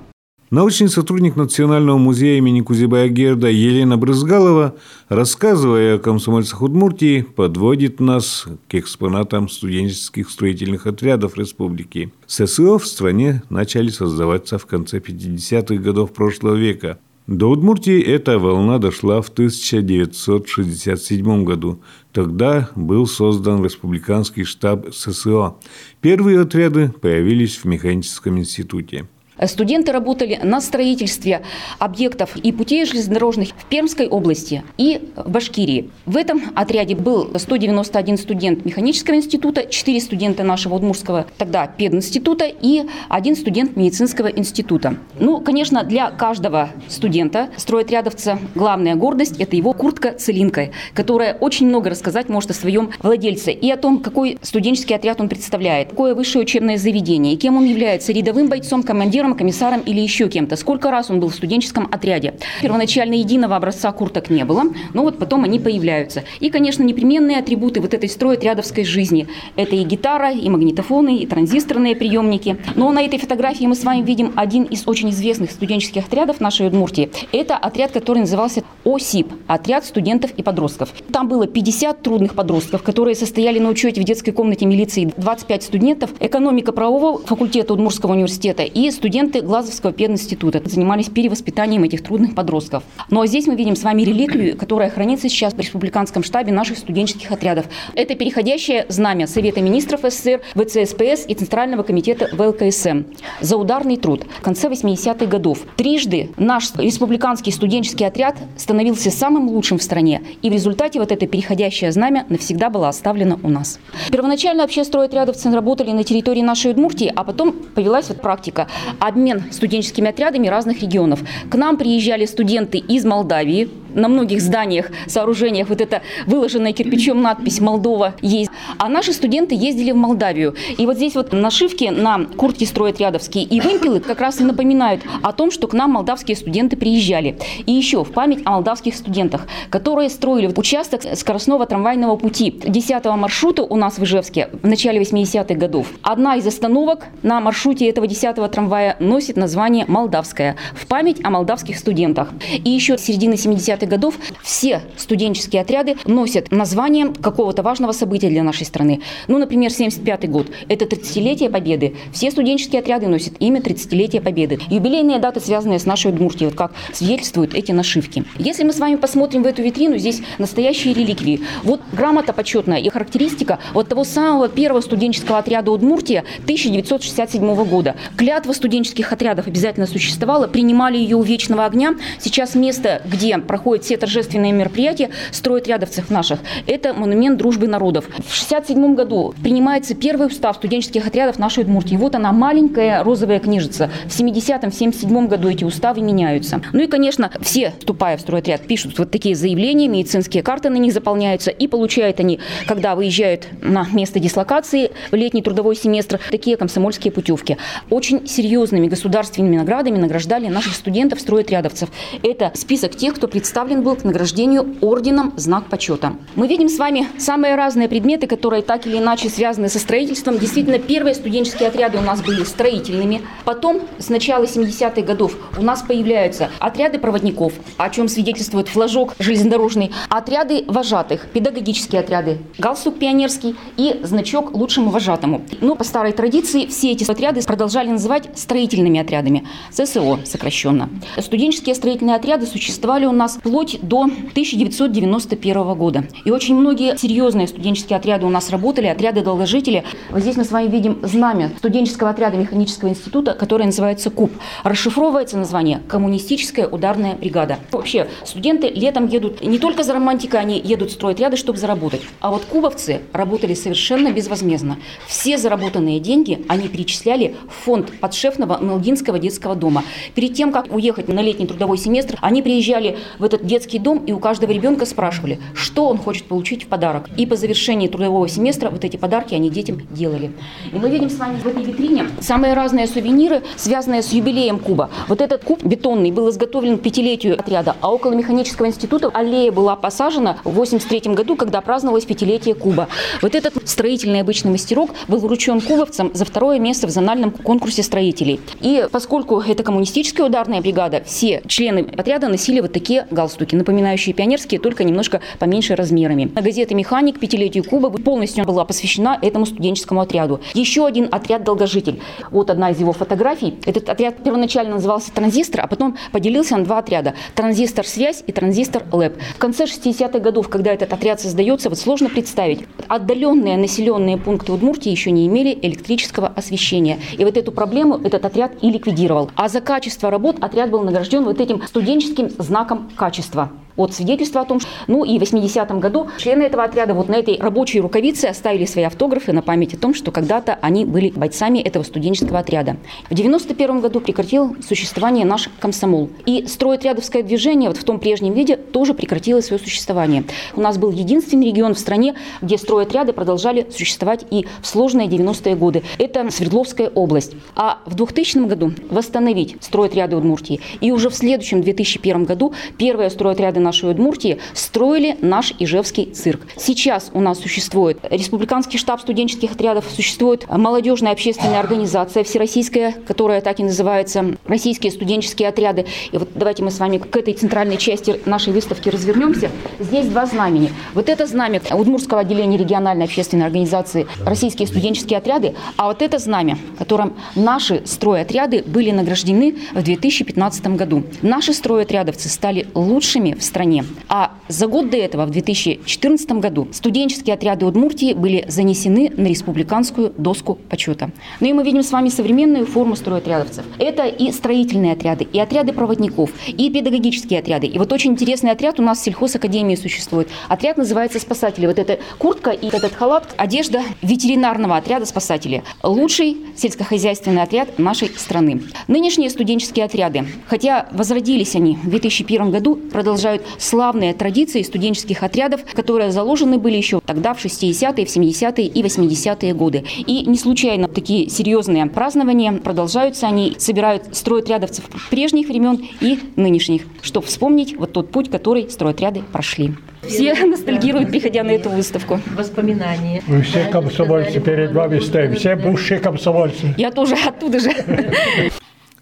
Научный 0.50 0.90
сотрудник 0.90 1.38
Национального 1.38 1.98
музея 1.98 2.38
имени 2.38 2.60
Кузибая 2.60 3.08
Герда 3.08 3.48
Елена 3.48 3.98
Брызгалова, 3.98 4.76
рассказывая 5.08 5.96
о 5.96 6.00
комсомольцах 6.00 6.62
Удмуртии, 6.62 7.22
подводит 7.22 8.02
нас 8.02 8.46
к 8.68 8.76
экспонатам 8.76 9.48
студенческих 9.48 10.30
строительных 10.30 10.88
отрядов 10.88 11.38
республики. 11.38 12.12
ССО 12.28 12.80
в 12.80 12.86
стране 12.86 13.44
начали 13.50 13.90
создаваться 13.90 14.58
в 14.58 14.66
конце 14.66 15.00
50-х 15.00 15.76
годов 15.76 16.12
прошлого 16.12 16.56
века– 16.56 17.00
до 17.28 17.52
Удмуртии 17.52 18.02
эта 18.02 18.40
волна 18.40 18.78
дошла 18.78 19.22
в 19.22 19.28
1967 19.30 21.44
году. 21.44 21.82
Тогда 22.12 22.70
был 22.76 23.08
создан 23.08 23.64
республиканский 23.64 24.44
штаб 24.44 24.94
ССО. 24.94 25.56
Первые 26.02 26.42
отряды 26.42 26.90
появились 26.90 27.58
в 27.58 27.66
механическом 27.66 28.40
институте. 28.40 29.06
Студенты 29.46 29.92
работали 29.92 30.40
на 30.44 30.62
строительстве 30.62 31.42
объектов 31.80 32.38
и 32.38 32.52
путей 32.52 32.86
железнодорожных 32.86 33.50
в 33.50 33.66
Пермской 33.66 34.08
области 34.08 34.64
и 34.78 35.10
в 35.16 35.30
Башкирии. 35.30 35.90
В 36.06 36.16
этом 36.16 36.44
отряде 36.56 36.96
был 36.96 37.32
191 37.36 38.18
студент 38.18 38.66
механического 38.66 39.16
института, 39.16 39.66
4 39.66 40.00
студента 40.00 40.44
нашего 40.44 40.76
Удмурского 40.76 41.26
тогда 41.38 41.68
пединститута 41.68 42.46
и 42.46 42.84
один 43.10 43.36
студент 43.36 43.76
медицинского 43.76 44.28
института. 44.28 44.96
Ну, 45.20 45.42
конечно, 45.42 45.84
для 45.84 46.12
каждого 46.12 46.70
студента, 46.88 47.50
стройотрядовца, 47.58 48.40
главная 48.56 48.96
гордость– 48.96 49.38
это 49.40 49.56
его 49.56 49.74
куртка-целинка, 49.74 50.70
которая 50.94 51.34
очень 51.34 51.68
много 51.68 51.90
рассказать 51.90 52.30
может 52.30 52.52
о 52.52 52.54
своем 52.54 52.92
владельце 53.02 53.52
и 53.52 53.72
о 53.72 53.78
том, 53.78 54.00
какой 54.00 54.38
студенческий 54.42 54.96
отряд 54.96 55.20
он 55.20 55.30
представляет, 55.30 55.90
какое 55.90 56.14
высшее 56.14 56.44
учебное 56.44 56.78
заведение, 56.78 57.36
кем 57.38 57.58
он 57.58 57.66
является– 57.66 58.12
рядовым 58.14 58.48
бойцом, 58.48 58.84
командиром 58.84 59.31
инспектором, 59.32 59.36
комиссаром 59.36 59.82
или 59.82 60.00
еще 60.00 60.28
кем-то. 60.28 60.56
Сколько 60.56 60.92
раз 60.92 61.10
он 61.10 61.20
был 61.20 61.30
в 61.30 61.36
студенческом 61.36 61.88
отряде. 61.92 62.34
Первоначально 62.62 63.16
единого 63.16 63.56
образца 63.56 63.92
курток 63.92 64.30
не 64.30 64.46
было, 64.46 64.64
но 64.94 65.04
вот 65.04 65.18
потом 65.18 65.44
они 65.44 65.60
появляются. 65.60 66.24
И, 66.40 66.50
конечно, 66.50 66.84
непременные 66.84 67.38
атрибуты 67.38 67.82
вот 67.82 67.94
этой 67.94 68.10
стройотрядовской 68.10 68.84
жизни. 68.84 69.28
Это 69.56 69.76
и 69.76 69.84
гитара, 69.84 70.32
и 70.32 70.50
магнитофоны, 70.50 71.18
и 71.18 71.26
транзисторные 71.26 71.96
приемники. 71.96 72.58
Но 72.76 72.92
на 72.92 73.02
этой 73.02 73.20
фотографии 73.20 73.66
мы 73.66 73.76
с 73.76 73.84
вами 73.84 74.04
видим 74.04 74.32
один 74.36 74.64
из 74.64 74.88
очень 74.88 75.10
известных 75.10 75.52
студенческих 75.52 76.06
отрядов 76.06 76.40
нашей 76.40 76.68
Удмуртии. 76.68 77.10
Это 77.32 77.58
отряд, 77.58 77.92
который 77.92 78.20
назывался 78.20 78.64
ОСИП, 78.86 79.28
отряд 79.48 79.86
студентов 79.86 80.32
и 80.38 80.44
подростков. 80.44 80.94
Там 81.12 81.28
было 81.28 81.48
50 81.48 82.02
трудных 82.02 82.36
подростков, 82.36 82.84
которые 82.84 83.16
состояли 83.16 83.60
на 83.60 83.70
учете 83.70 84.02
в 84.02 84.04
детской 84.04 84.32
комнате 84.32 84.66
милиции 84.66 85.12
25 85.18 85.64
студентов, 85.64 86.12
экономика 86.20 86.72
правового 86.72 87.20
факультета 87.20 87.74
Удмурского 87.74 88.14
университета 88.14 88.64
и 88.64 88.92
студенты 88.92 89.21
студенты 89.22 89.46
Глазовского 89.46 89.94
пединститута 89.94 90.64
занимались 90.66 91.10
перевоспитанием 91.10 91.84
этих 91.84 92.02
трудных 92.02 92.34
подростков. 92.34 92.84
Ну 93.12 93.22
а 93.22 93.28
здесь 93.28 93.46
мы 93.46 93.56
видим 93.56 93.76
с 93.76 93.84
вами 93.84 94.02
реликвию, 94.02 94.58
которая 94.58 94.90
хранится 94.90 95.30
сейчас 95.30 95.54
в 95.54 95.60
республиканском 95.60 96.24
штабе 96.24 96.52
наших 96.52 96.80
студенческих 96.80 97.32
отрядов. 97.32 97.68
Это 97.94 98.16
переходящее 98.16 98.88
знамя 98.90 99.28
Совета 99.28 99.62
министров 99.62 100.02
СССР, 100.02 100.42
ВЦСПС 100.56 101.26
и 101.28 101.36
Центрального 101.36 101.84
комитета 101.84 102.30
ВЛКСМ 102.36 103.04
за 103.42 103.58
ударный 103.58 103.98
труд 103.98 104.26
в 104.40 104.42
конце 104.42 104.70
80-х 104.70 105.28
годов. 105.28 105.60
Трижды 105.76 106.32
наш 106.38 106.74
республиканский 106.76 107.52
студенческий 107.52 108.08
отряд 108.08 108.38
становился 108.58 109.12
самым 109.12 109.50
лучшим 109.50 109.78
в 109.78 109.84
стране, 109.84 110.24
и 110.42 110.50
в 110.50 110.54
результате 110.54 111.00
вот 111.00 111.12
это 111.12 111.28
переходящее 111.28 111.92
знамя 111.92 112.26
навсегда 112.30 112.72
было 112.72 112.90
оставлено 112.90 113.40
у 113.44 113.50
нас. 113.50 113.80
Первоначально 114.12 114.64
вообще 114.64 114.84
стройотрядовцы 114.84 115.52
работали 115.52 115.92
на 115.92 116.04
территории 116.04 116.42
нашей 116.42 116.72
Удмуртии, 116.72 117.14
а 117.16 117.24
потом 117.24 117.52
повелась 117.52 118.10
вот 118.10 118.20
практика. 118.20 118.68
Обмен 119.02 119.46
студенческими 119.50 120.10
отрядами 120.10 120.48
разных 120.48 120.84
регионов. 120.84 121.22
К 121.50 121.56
нам 121.56 121.78
приезжали 121.78 122.26
студенты 122.28 122.78
из 122.78 123.04
Молдавии, 123.04 123.68
на 123.94 124.08
многих 124.08 124.42
зданиях, 124.42 124.92
сооружениях 125.08 125.70
вот 125.70 125.82
это 125.82 126.02
выложенная 126.26 126.74
кирпичом 126.74 127.22
надпись 127.22 127.60
«Молдова» 127.60 128.16
есть. 128.22 128.52
А 128.78 128.90
наши 128.90 129.14
студенты 129.14 129.56
ездили 129.56 129.92
в 129.92 129.96
Молдавию. 129.96 130.56
И 130.78 130.86
вот 130.86 130.98
здесь 130.98 131.16
вот 131.16 131.34
нашивки 131.34 131.86
на 131.86 132.26
куртке 132.26 132.66
рядовские 133.00 133.44
и 133.44 133.60
вымпелы 133.60 134.00
как 134.00 134.20
раз 134.22 134.40
и 134.40 134.44
напоминают 134.44 135.02
о 135.22 135.34
том, 135.34 135.52
что 135.52 135.68
к 135.68 135.74
нам 135.74 135.92
молдавские 135.92 136.36
студенты 136.36 136.78
приезжали. 136.78 137.38
И 137.66 137.72
еще 137.72 138.04
в 138.04 138.12
память 138.12 138.42
о 138.46 138.52
молдавских 138.52 138.96
студентах, 138.96 139.48
которые 139.70 140.10
строили 140.10 140.48
участок 140.48 141.02
скоростного 141.16 141.66
трамвайного 141.66 142.16
пути 142.16 142.52
10 142.52 143.06
маршрута 143.06 143.64
у 143.64 143.76
нас 143.76 143.98
в 143.98 144.04
Ижевске 144.04 144.50
в 144.62 144.68
начале 144.68 145.02
80-х 145.02 145.54
годов. 145.56 145.88
Одна 146.02 146.36
из 146.36 146.48
остановок 146.48 147.06
на 147.24 147.40
маршруте 147.40 147.90
этого 147.90 148.06
10-го 148.06 148.48
трамвая 148.48 148.96
носит 149.00 149.38
название 149.38 149.86
«Молдавская» 149.88 150.56
в 150.74 150.88
память 150.88 151.24
о 151.24 151.30
молдавских 151.30 151.78
студентах. 151.78 152.30
И 152.64 152.70
еще 152.70 152.98
с 152.98 153.02
середины 153.02 153.34
70-х 153.34 153.81
годов 153.86 154.16
все 154.44 154.82
студенческие 154.98 155.62
отряды 155.62 155.98
носят 156.06 156.52
название 156.52 157.14
какого-то 157.14 157.64
важного 157.64 157.92
события 157.92 158.30
для 158.30 158.44
нашей 158.44 158.66
страны. 158.66 159.02
Ну, 159.28 159.38
например, 159.38 159.72
75-й 159.72 160.28
год– 160.28 160.48
это 160.68 160.86
30-летие 160.86 161.50
Победы. 161.50 161.96
Все 162.14 162.32
студенческие 162.32 162.80
отряды 162.80 163.08
носят 163.08 163.34
имя 163.40 163.60
30-летия 163.60 164.22
Победы. 164.22 164.60
Юбилейные 164.70 165.20
даты, 165.20 165.40
связанные 165.40 165.80
с 165.80 165.86
нашей 165.86 166.12
Удмуртией, 166.12 166.50
вот 166.50 166.58
как 166.58 166.74
свидетельствуют 166.94 167.54
эти 167.54 167.72
нашивки. 167.72 168.26
Если 168.38 168.64
мы 168.64 168.74
с 168.74 168.80
вами 168.80 168.96
посмотрим 168.96 169.44
в 169.44 169.48
эту 169.48 169.62
витрину, 169.62 169.98
здесь 169.98 170.22
настоящие 170.38 170.94
реликвии. 170.94 171.42
Вот 171.64 171.82
грамота 171.92 172.34
почетная 172.34 172.80
и 172.80 172.90
характеристика 172.90 173.60
вот 173.74 173.90
того 173.90 174.04
самого 174.04 174.50
первого 174.50 174.82
студенческого 174.82 175.38
отряда 175.38 175.72
Удмуртия 175.72 176.24
1967 176.44 177.64
года. 177.66 177.96
Клятва 178.18 178.54
студенческих 178.54 179.12
отрядов 179.12 179.48
обязательно 179.48 179.88
существовала, 179.88 180.48
принимали 180.48 180.98
ее 180.98 181.18
у 181.18 181.24
Вечного 181.24 181.66
огня. 181.66 181.96
Сейчас 182.20 182.56
место, 182.56 183.02
где 183.06 183.38
проходят 183.72 183.86
все 183.86 183.96
торжественные 183.96 184.52
мероприятия, 184.52 185.12
строят 185.32 185.66
рядовцев 185.66 186.10
наших. 186.10 186.40
Это 186.68 186.94
монумент 186.94 187.38
дружбы 187.38 187.68
народов. 187.68 188.04
В 188.06 188.18
1967 188.18 188.96
году 188.96 189.34
принимается 189.42 189.96
первый 189.96 190.28
устав 190.28 190.58
студенческих 190.58 191.08
отрядов 191.08 191.40
нашей 191.40 191.64
Удмуртии. 191.64 191.96
Вот 191.96 192.16
она, 192.16 192.34
маленькая 192.34 193.02
розовая 193.02 193.40
книжица. 193.40 193.90
В 194.08 194.10
70-м, 194.10 194.72
77-м 194.72 195.28
году 195.30 195.48
эти 195.48 195.64
уставы 195.64 196.02
меняются. 196.02 196.62
Ну 196.74 196.84
и, 196.84 196.88
конечно, 196.88 197.32
все, 197.40 197.74
вступая 197.80 198.18
в 198.18 198.22
стройотряд, 198.22 198.68
пишут 198.68 199.00
вот 199.00 199.10
такие 199.10 199.36
заявления, 199.36 199.88
медицинские 199.88 200.44
карты 200.44 200.70
на 200.70 200.78
них 200.78 200.92
заполняются, 200.92 201.50
и 201.50 201.68
получают 201.68 202.20
они, 202.20 202.42
когда 202.68 202.96
выезжают 202.96 203.48
на 203.62 203.88
место 203.94 204.20
дислокации 204.20 204.92
в 205.12 205.16
летний 205.16 205.42
трудовой 205.42 205.78
семестр, 205.78 206.20
такие 206.30 206.58
комсомольские 206.58 207.14
путевки. 207.14 207.56
Очень 207.90 208.28
серьезными 208.28 208.88
государственными 208.88 209.56
наградами 209.56 209.98
награждали 209.98 210.48
наших 210.48 210.74
студентов 210.74 211.22
стройотрядовцев. 211.22 211.90
Это 212.22 212.52
список 212.56 212.98
тех, 212.98 213.16
кто 213.16 213.28
представлен 213.62 213.84
был 213.84 213.96
к 213.96 214.04
награждению 214.04 214.76
орденом 214.82 215.34
«Знак 215.38 215.66
почета». 215.66 216.14
Мы 216.36 216.48
видим 216.48 216.68
с 216.68 216.80
вами 216.80 217.08
самые 217.20 217.54
разные 217.54 217.88
предметы, 217.88 218.26
которые 218.26 218.64
так 218.64 218.88
или 218.88 218.98
иначе 218.98 219.30
связаны 219.30 219.70
со 219.70 219.78
строительством. 219.78 220.40
Действительно, 220.40 220.80
первые 220.80 221.14
студенческие 221.14 221.70
отряды 221.70 222.00
у 222.00 222.02
нас 222.02 222.24
были 222.24 222.44
строительными. 222.44 223.22
Потом, 223.46 223.82
с 224.00 224.10
начала 224.10 224.46
70-х 224.46 225.02
годов, 225.02 225.36
у 225.60 225.62
нас 225.62 225.84
появляются 225.84 226.50
отряды 226.58 226.98
проводников, 226.98 227.54
о 227.78 227.90
чем 227.92 228.08
свидетельствует 228.08 228.68
флажок 228.68 229.14
железнодорожный, 229.20 229.92
отряды 230.10 230.64
вожатых, 230.68 231.28
педагогические 231.28 232.02
отряды, 232.02 232.40
галстук 232.58 232.98
пионерский 232.98 233.56
и 233.78 234.00
значок 234.02 234.56
лучшему 234.56 234.90
вожатому. 234.90 235.44
Но 235.62 235.76
по 235.76 235.84
старой 235.84 236.14
традиции 236.14 236.66
все 236.66 236.94
эти 236.94 237.10
отряды 237.10 237.42
продолжали 237.42 237.90
называть 237.90 238.28
строительными 238.34 239.00
отрядами, 239.00 239.48
ССО 239.72 240.20
сокращенно. 240.26 240.90
Студенческие 241.20 241.76
строительные 241.76 242.16
отряды 242.16 242.48
существовали 242.48 243.06
у 243.06 243.12
нас 243.12 243.38
вплоть 243.52 243.80
до 243.82 244.04
1991 244.04 245.74
года. 245.74 246.06
И 246.24 246.32
очень 246.32 246.56
многие 246.56 246.98
серьезные 246.98 247.48
студенческие 247.48 247.98
отряды 247.98 248.26
у 248.26 248.30
нас 248.30 248.50
работали, 248.50 248.88
отряды 248.88 249.22
долгожителей. 249.22 249.84
Вот 250.10 250.22
здесь 250.22 250.38
мы 250.38 250.46
с 250.46 250.52
вами 250.52 250.70
видим 250.70 251.00
знамя 251.04 251.52
студенческого 251.58 252.12
отряда 252.12 252.38
механического 252.38 252.88
института, 252.88 253.34
который 253.34 253.66
называется 253.66 254.10
КУП. 254.10 254.32
Расшифровывается 254.64 255.38
название 255.38 255.82
«Коммунистическая 255.90 256.66
ударная 256.66 257.16
бригада». 257.16 257.58
Вообще, 257.74 258.08
студенты 258.24 258.70
летом 258.70 259.08
едут 259.08 259.42
не 259.42 259.60
только 259.60 259.84
за 259.84 259.96
романтикой, 259.96 260.40
они 260.40 260.58
едут 260.58 260.92
строить 260.92 261.20
ряды, 261.20 261.36
чтобы 261.36 261.60
заработать. 261.60 262.04
А 262.22 262.32
вот 262.32 262.46
кубовцы 262.46 263.02
работали 263.12 263.54
совершенно 263.54 264.14
безвозмездно. 264.14 264.78
Все 265.08 265.38
заработанные 265.38 266.00
деньги 266.00 266.46
они 266.48 266.70
перечисляли 266.70 267.36
в 267.50 267.66
фонд 267.66 267.92
подшефного 268.00 268.64
Мелдинского 268.64 269.20
детского 269.20 269.56
дома. 269.56 269.84
Перед 270.16 270.36
тем, 270.36 270.54
как 270.54 270.74
уехать 270.74 271.10
на 271.10 271.20
летний 271.20 271.48
трудовой 271.48 271.78
семестр, 271.78 272.18
они 272.22 272.42
приезжали 272.42 272.98
в 273.20 273.26
этот 273.26 273.41
детский 273.44 273.80
дом 273.80 274.04
и 274.06 274.12
у 274.12 274.20
каждого 274.20 274.52
ребенка 274.52 274.86
спрашивали, 274.86 275.40
что 275.54 275.88
он 275.88 275.98
хочет 275.98 276.26
получить 276.26 276.64
в 276.64 276.68
подарок. 276.68 277.10
И 277.18 277.26
по 277.26 277.36
завершении 277.36 277.88
трудового 277.88 278.28
семестра 278.28 278.70
вот 278.70 278.84
эти 278.84 278.98
подарки 278.98 279.34
они 279.34 279.50
детям 279.50 279.82
делали. 279.92 280.32
И 280.72 280.78
мы 280.78 280.90
видим 280.90 281.10
с 281.10 281.18
вами 281.18 281.38
в 281.38 281.46
этой 281.46 281.64
витрине 281.64 282.06
самые 282.20 282.54
разные 282.54 282.88
сувениры, 282.88 283.44
связанные 283.56 284.02
с 284.02 284.12
юбилеем 284.12 284.60
Куба. 284.60 284.90
Вот 285.08 285.22
этот 285.22 285.44
куб 285.44 285.64
бетонный 285.64 286.12
был 286.12 286.30
изготовлен 286.30 286.78
к 286.78 286.82
пятилетию 286.82 287.40
отряда, 287.40 287.76
а 287.82 287.92
около 287.92 288.14
механического 288.14 288.68
института 288.68 289.10
аллея 289.14 289.52
была 289.52 289.76
посажена 289.76 290.38
в 290.44 290.52
83 290.52 291.14
году, 291.14 291.36
когда 291.36 291.62
праздновалось 291.62 292.06
пятилетие 292.06 292.56
Куба. 292.56 292.88
Вот 293.22 293.36
этот 293.36 293.68
строительный 293.68 294.22
обычный 294.22 294.52
мастерок 294.52 294.92
был 295.08 295.20
вручен 295.20 295.62
кубовцам 295.62 296.12
за 296.14 296.26
второе 296.26 296.60
место 296.60 296.88
в 296.88 296.90
зональном 296.90 297.32
конкурсе 297.32 297.84
строителей. 297.84 298.40
И 298.62 298.88
поскольку 298.92 299.40
это 299.40 299.64
коммунистическая 299.64 300.24
ударная 300.24 300.62
бригада, 300.62 301.04
все 301.06 301.42
члены 301.48 301.88
отряда 301.98 302.28
носили 302.28 302.60
вот 302.60 302.74
такие 302.74 303.08
галстуки, 303.12 303.31
напоминающие 303.40 304.14
пионерские, 304.14 304.60
только 304.60 304.84
немножко 304.84 305.22
поменьше 305.40 305.76
размерами. 305.76 306.26
Газета 306.26 306.76
«Механик» 306.76 307.20
пятилетию 307.20 307.64
Куба 307.64 307.90
полностью 307.90 308.46
была 308.46 308.66
посвящена 308.66 309.18
этому 309.22 309.46
студенческому 309.46 310.02
отряду. 310.02 310.42
Еще 310.54 310.86
один 310.86 311.08
отряд 311.12 311.44
«Долгожитель». 311.44 312.02
Вот 312.32 312.50
одна 312.50 312.72
из 312.72 312.80
его 312.80 312.94
фотографий. 312.94 313.56
Этот 313.66 313.90
отряд 313.90 314.24
первоначально 314.24 314.76
назывался 314.76 315.12
«Транзистор», 315.14 315.62
а 315.62 315.68
потом 315.68 315.98
поделился 316.12 316.58
на 316.58 316.64
два 316.64 316.80
отряда. 316.80 317.14
«Транзистор 317.36 317.86
связь» 317.86 318.24
и 318.26 318.32
«Транзистор 318.32 318.84
ЛЭП». 318.92 319.18
В 319.36 319.40
конце 319.40 319.66
60-х 319.66 320.20
годов, 320.20 320.50
когда 320.50 320.74
этот 320.74 320.94
отряд 320.94 321.22
создается, 321.22 321.70
вот 321.70 321.80
сложно 321.80 322.10
представить. 322.10 322.66
Отдаленные 322.88 323.58
населенные 323.58 324.18
пункты 324.18 324.52
Удмуртии 324.52 324.90
еще 324.90 325.12
не 325.12 325.28
имели 325.28 325.58
электрического 325.62 326.28
освещения. 326.28 327.00
И 327.18 327.24
вот 327.24 327.38
эту 327.38 327.52
проблему 327.52 327.98
этот 328.04 328.26
отряд 328.26 328.52
и 328.62 328.70
ликвидировал. 328.70 329.32
А 329.36 329.48
за 329.48 329.62
качество 329.62 330.10
работ 330.10 330.38
отряд 330.42 330.70
был 330.70 330.82
награжден 330.82 331.24
вот 331.24 331.40
этим 331.40 331.62
студенческим 331.66 332.30
знаком 332.38 332.90
качества 332.96 333.21
общества 333.22 333.50
от 333.76 333.94
свидетельства 333.94 334.42
о 334.42 334.46
том, 334.46 334.60
что, 334.60 334.70
ну 334.88 335.04
и 335.04 335.18
в 335.20 335.22
80-м 335.22 335.80
году 335.80 336.10
члены 336.18 336.44
этого 336.44 336.64
отряда 336.64 336.94
вот 336.94 337.10
на 337.10 337.16
этой 337.16 337.38
рабочей 337.40 337.80
рукавице 337.80 338.26
оставили 338.26 338.66
свои 338.66 338.86
автографы 338.86 339.32
на 339.32 339.42
память 339.42 339.74
о 339.74 339.78
том, 339.78 339.94
что 339.94 340.12
когда-то 340.12 340.58
они 340.62 340.86
были 340.86 341.10
бойцами 341.10 341.60
этого 341.60 341.84
студенческого 341.84 342.40
отряда. 342.40 342.78
В 343.10 343.14
91 343.14 343.82
году 343.82 344.02
прекратил 344.02 344.56
существование 344.62 345.26
наш 345.26 345.50
комсомол. 345.60 346.10
И 346.26 346.46
стройотрядовское 346.48 347.24
движение 347.24 347.70
вот 347.70 347.78
в 347.78 347.84
том 347.84 348.00
прежнем 348.00 348.34
виде 348.34 348.58
тоже 348.58 348.94
прекратило 348.94 349.42
свое 349.42 349.62
существование. 349.62 350.24
У 350.56 350.62
нас 350.62 350.78
был 350.78 350.92
единственный 350.92 351.48
регион 351.48 351.74
в 351.74 351.80
стране, 351.80 352.16
где 352.42 352.58
стройотряды 352.58 353.14
продолжали 353.14 353.68
существовать 353.72 354.26
и 354.30 354.46
в 354.62 354.68
сложные 354.68 355.08
90-е 355.08 355.56
годы. 355.56 355.84
Это 355.98 356.30
Свердловская 356.30 356.90
область. 356.90 357.34
А 357.56 357.80
в 357.86 357.96
2000 357.96 358.48
году 358.48 358.74
восстановить 358.90 359.56
стройотряды 359.62 360.16
Удмуртии. 360.16 360.60
И 360.82 360.92
уже 360.92 361.10
в 361.10 361.16
следующем 361.16 361.62
2001 361.62 362.26
году 362.26 362.54
первые 362.78 363.10
стройотряды 363.10 363.60
нашей 363.62 363.92
Удмуртии 363.92 364.40
строили 364.54 365.18
наш 365.22 365.54
Ижевский 365.60 366.06
цирк. 366.06 366.42
Сейчас 366.58 367.12
у 367.14 367.20
нас 367.20 367.40
существует 367.40 368.00
Республиканский 368.10 368.80
штаб 368.80 369.02
студенческих 369.02 369.52
отрядов, 369.54 369.86
существует 369.94 370.46
молодежная 370.50 371.12
общественная 371.12 371.60
организация 371.60 372.24
всероссийская, 372.24 372.94
которая 373.08 373.42
так 373.42 373.60
и 373.60 373.64
называется 373.64 374.38
«Российские 374.46 374.92
студенческие 374.92 375.50
отряды». 375.50 375.86
И 376.12 376.18
вот 376.18 376.30
давайте 376.36 376.64
мы 376.64 376.72
с 376.72 376.80
вами 376.80 376.98
к 376.98 377.16
этой 377.16 377.34
центральной 377.34 377.78
части 377.78 378.20
нашей 378.26 378.54
выставки 378.54 378.90
развернемся. 378.90 379.50
Здесь 379.80 380.08
два 380.08 380.26
знамени. 380.26 380.72
Вот 380.94 381.10
это 381.10 381.26
знамя 381.26 381.62
Удмуртского 381.72 382.22
отделения 382.22 382.58
региональной 382.58 383.06
общественной 383.06 383.46
организации 383.46 384.08
«Российские 384.26 384.68
студенческие 384.68 385.18
отряды», 385.18 385.56
а 385.78 385.88
вот 385.88 386.02
это 386.02 386.20
знамя, 386.20 386.58
которым 386.78 387.14
наши 387.36 387.82
стройотряды 387.86 388.64
были 388.64 388.92
награждены 388.92 389.56
в 389.74 389.82
2015 389.84 390.68
году. 390.76 391.04
Наши 391.22 391.54
стройотрядовцы 391.54 392.30
стали 392.30 392.68
лучшими 392.74 393.34
в 393.34 393.44
стране. 393.52 393.84
А 394.08 394.32
за 394.48 394.68
год 394.68 394.90
до 394.90 394.98
этого, 394.98 395.26
в 395.26 395.30
2014 395.30 396.32
году, 396.34 396.68
студенческие 396.72 397.34
отряды 397.34 397.66
Удмуртии 397.66 398.14
были 398.14 398.46
занесены 398.48 399.12
на 399.16 399.28
республиканскую 399.28 400.14
доску 400.18 400.56
почета. 400.70 401.12
Ну 401.42 401.48
и 401.50 401.54
мы 401.54 401.64
видим 401.64 401.84
с 401.84 401.92
вами 401.92 402.08
современную 402.10 402.66
форму 402.66 402.96
стройотрядовцев. 402.96 403.66
Это 403.78 404.06
и 404.06 404.32
строительные 404.32 404.94
отряды, 404.94 405.28
и 405.32 405.40
отряды 405.40 405.74
проводников, 405.74 406.32
и 406.48 406.70
педагогические 406.70 407.40
отряды. 407.40 407.68
И 407.68 407.78
вот 407.78 407.92
очень 407.92 408.12
интересный 408.12 408.52
отряд 408.52 408.80
у 408.80 408.84
нас 408.84 409.00
в 409.00 409.04
сельхозакадемии 409.04 409.76
существует. 409.76 410.30
Отряд 410.48 410.78
называется 410.78 411.20
«Спасатели». 411.20 411.68
Вот 411.68 411.78
эта 411.78 412.00
куртка 412.18 412.52
и 412.52 412.68
этот 412.68 412.94
халат– 412.94 413.36
одежда 413.38 413.82
ветеринарного 414.02 414.78
отряда 414.78 415.06
«Спасатели». 415.06 415.64
Лучший 415.84 416.38
сельскохозяйственный 416.56 417.42
отряд 417.42 417.80
нашей 417.80 418.10
страны. 418.16 418.62
Нынешние 418.88 419.30
студенческие 419.30 419.86
отряды, 419.86 420.26
хотя 420.48 420.88
возродились 420.94 421.56
они 421.56 421.76
в 421.76 421.90
2001 421.90 422.52
году, 422.52 422.76
продолжают 422.76 423.41
продолжают 423.42 423.62
славные 423.62 424.14
традиции 424.14 424.62
студенческих 424.62 425.24
отрядов, 425.24 425.62
которые 425.74 426.12
заложены 426.12 426.58
были 426.58 426.78
еще 426.78 427.02
тогда, 427.06 427.34
в 427.34 427.44
60-е, 427.44 428.06
в 428.06 428.10
70-е 428.10 428.68
и 428.68 428.82
80-е 428.82 429.54
годы. 429.54 429.84
И 430.06 430.26
не 430.26 430.38
случайно 430.38 430.88
такие 430.88 431.30
серьезные 431.30 431.86
празднования 431.86 432.54
продолжаются. 432.54 433.28
Они 433.28 433.56
собирают 433.58 434.16
стройотрядовцев 434.16 434.86
прежних 435.10 435.48
времен 435.48 435.88
и 436.02 436.20
нынешних, 436.36 436.84
чтобы 437.02 437.28
вспомнить 437.28 437.78
вот 437.78 437.94
тот 437.94 438.12
путь, 438.12 438.30
который 438.30 438.70
стройотряды 438.70 439.22
прошли. 439.32 439.74
Все 440.02 440.34
ностальгируют, 440.34 441.10
приходя 441.10 441.44
на 441.44 441.52
эту 441.52 441.70
выставку. 441.70 442.20
Воспоминания. 442.36 443.22
Вы 443.28 443.42
все 443.44 443.66
комсомольцы 443.66 444.40
перед 444.40 444.72
вами 444.72 445.00
стоим, 445.00 445.36
все 445.36 445.56
бывшие 445.56 446.00
комсомольцы. 446.00 446.74
Я 446.78 446.92
тоже 446.92 447.16
оттуда 447.16 447.60
же. 447.60 447.72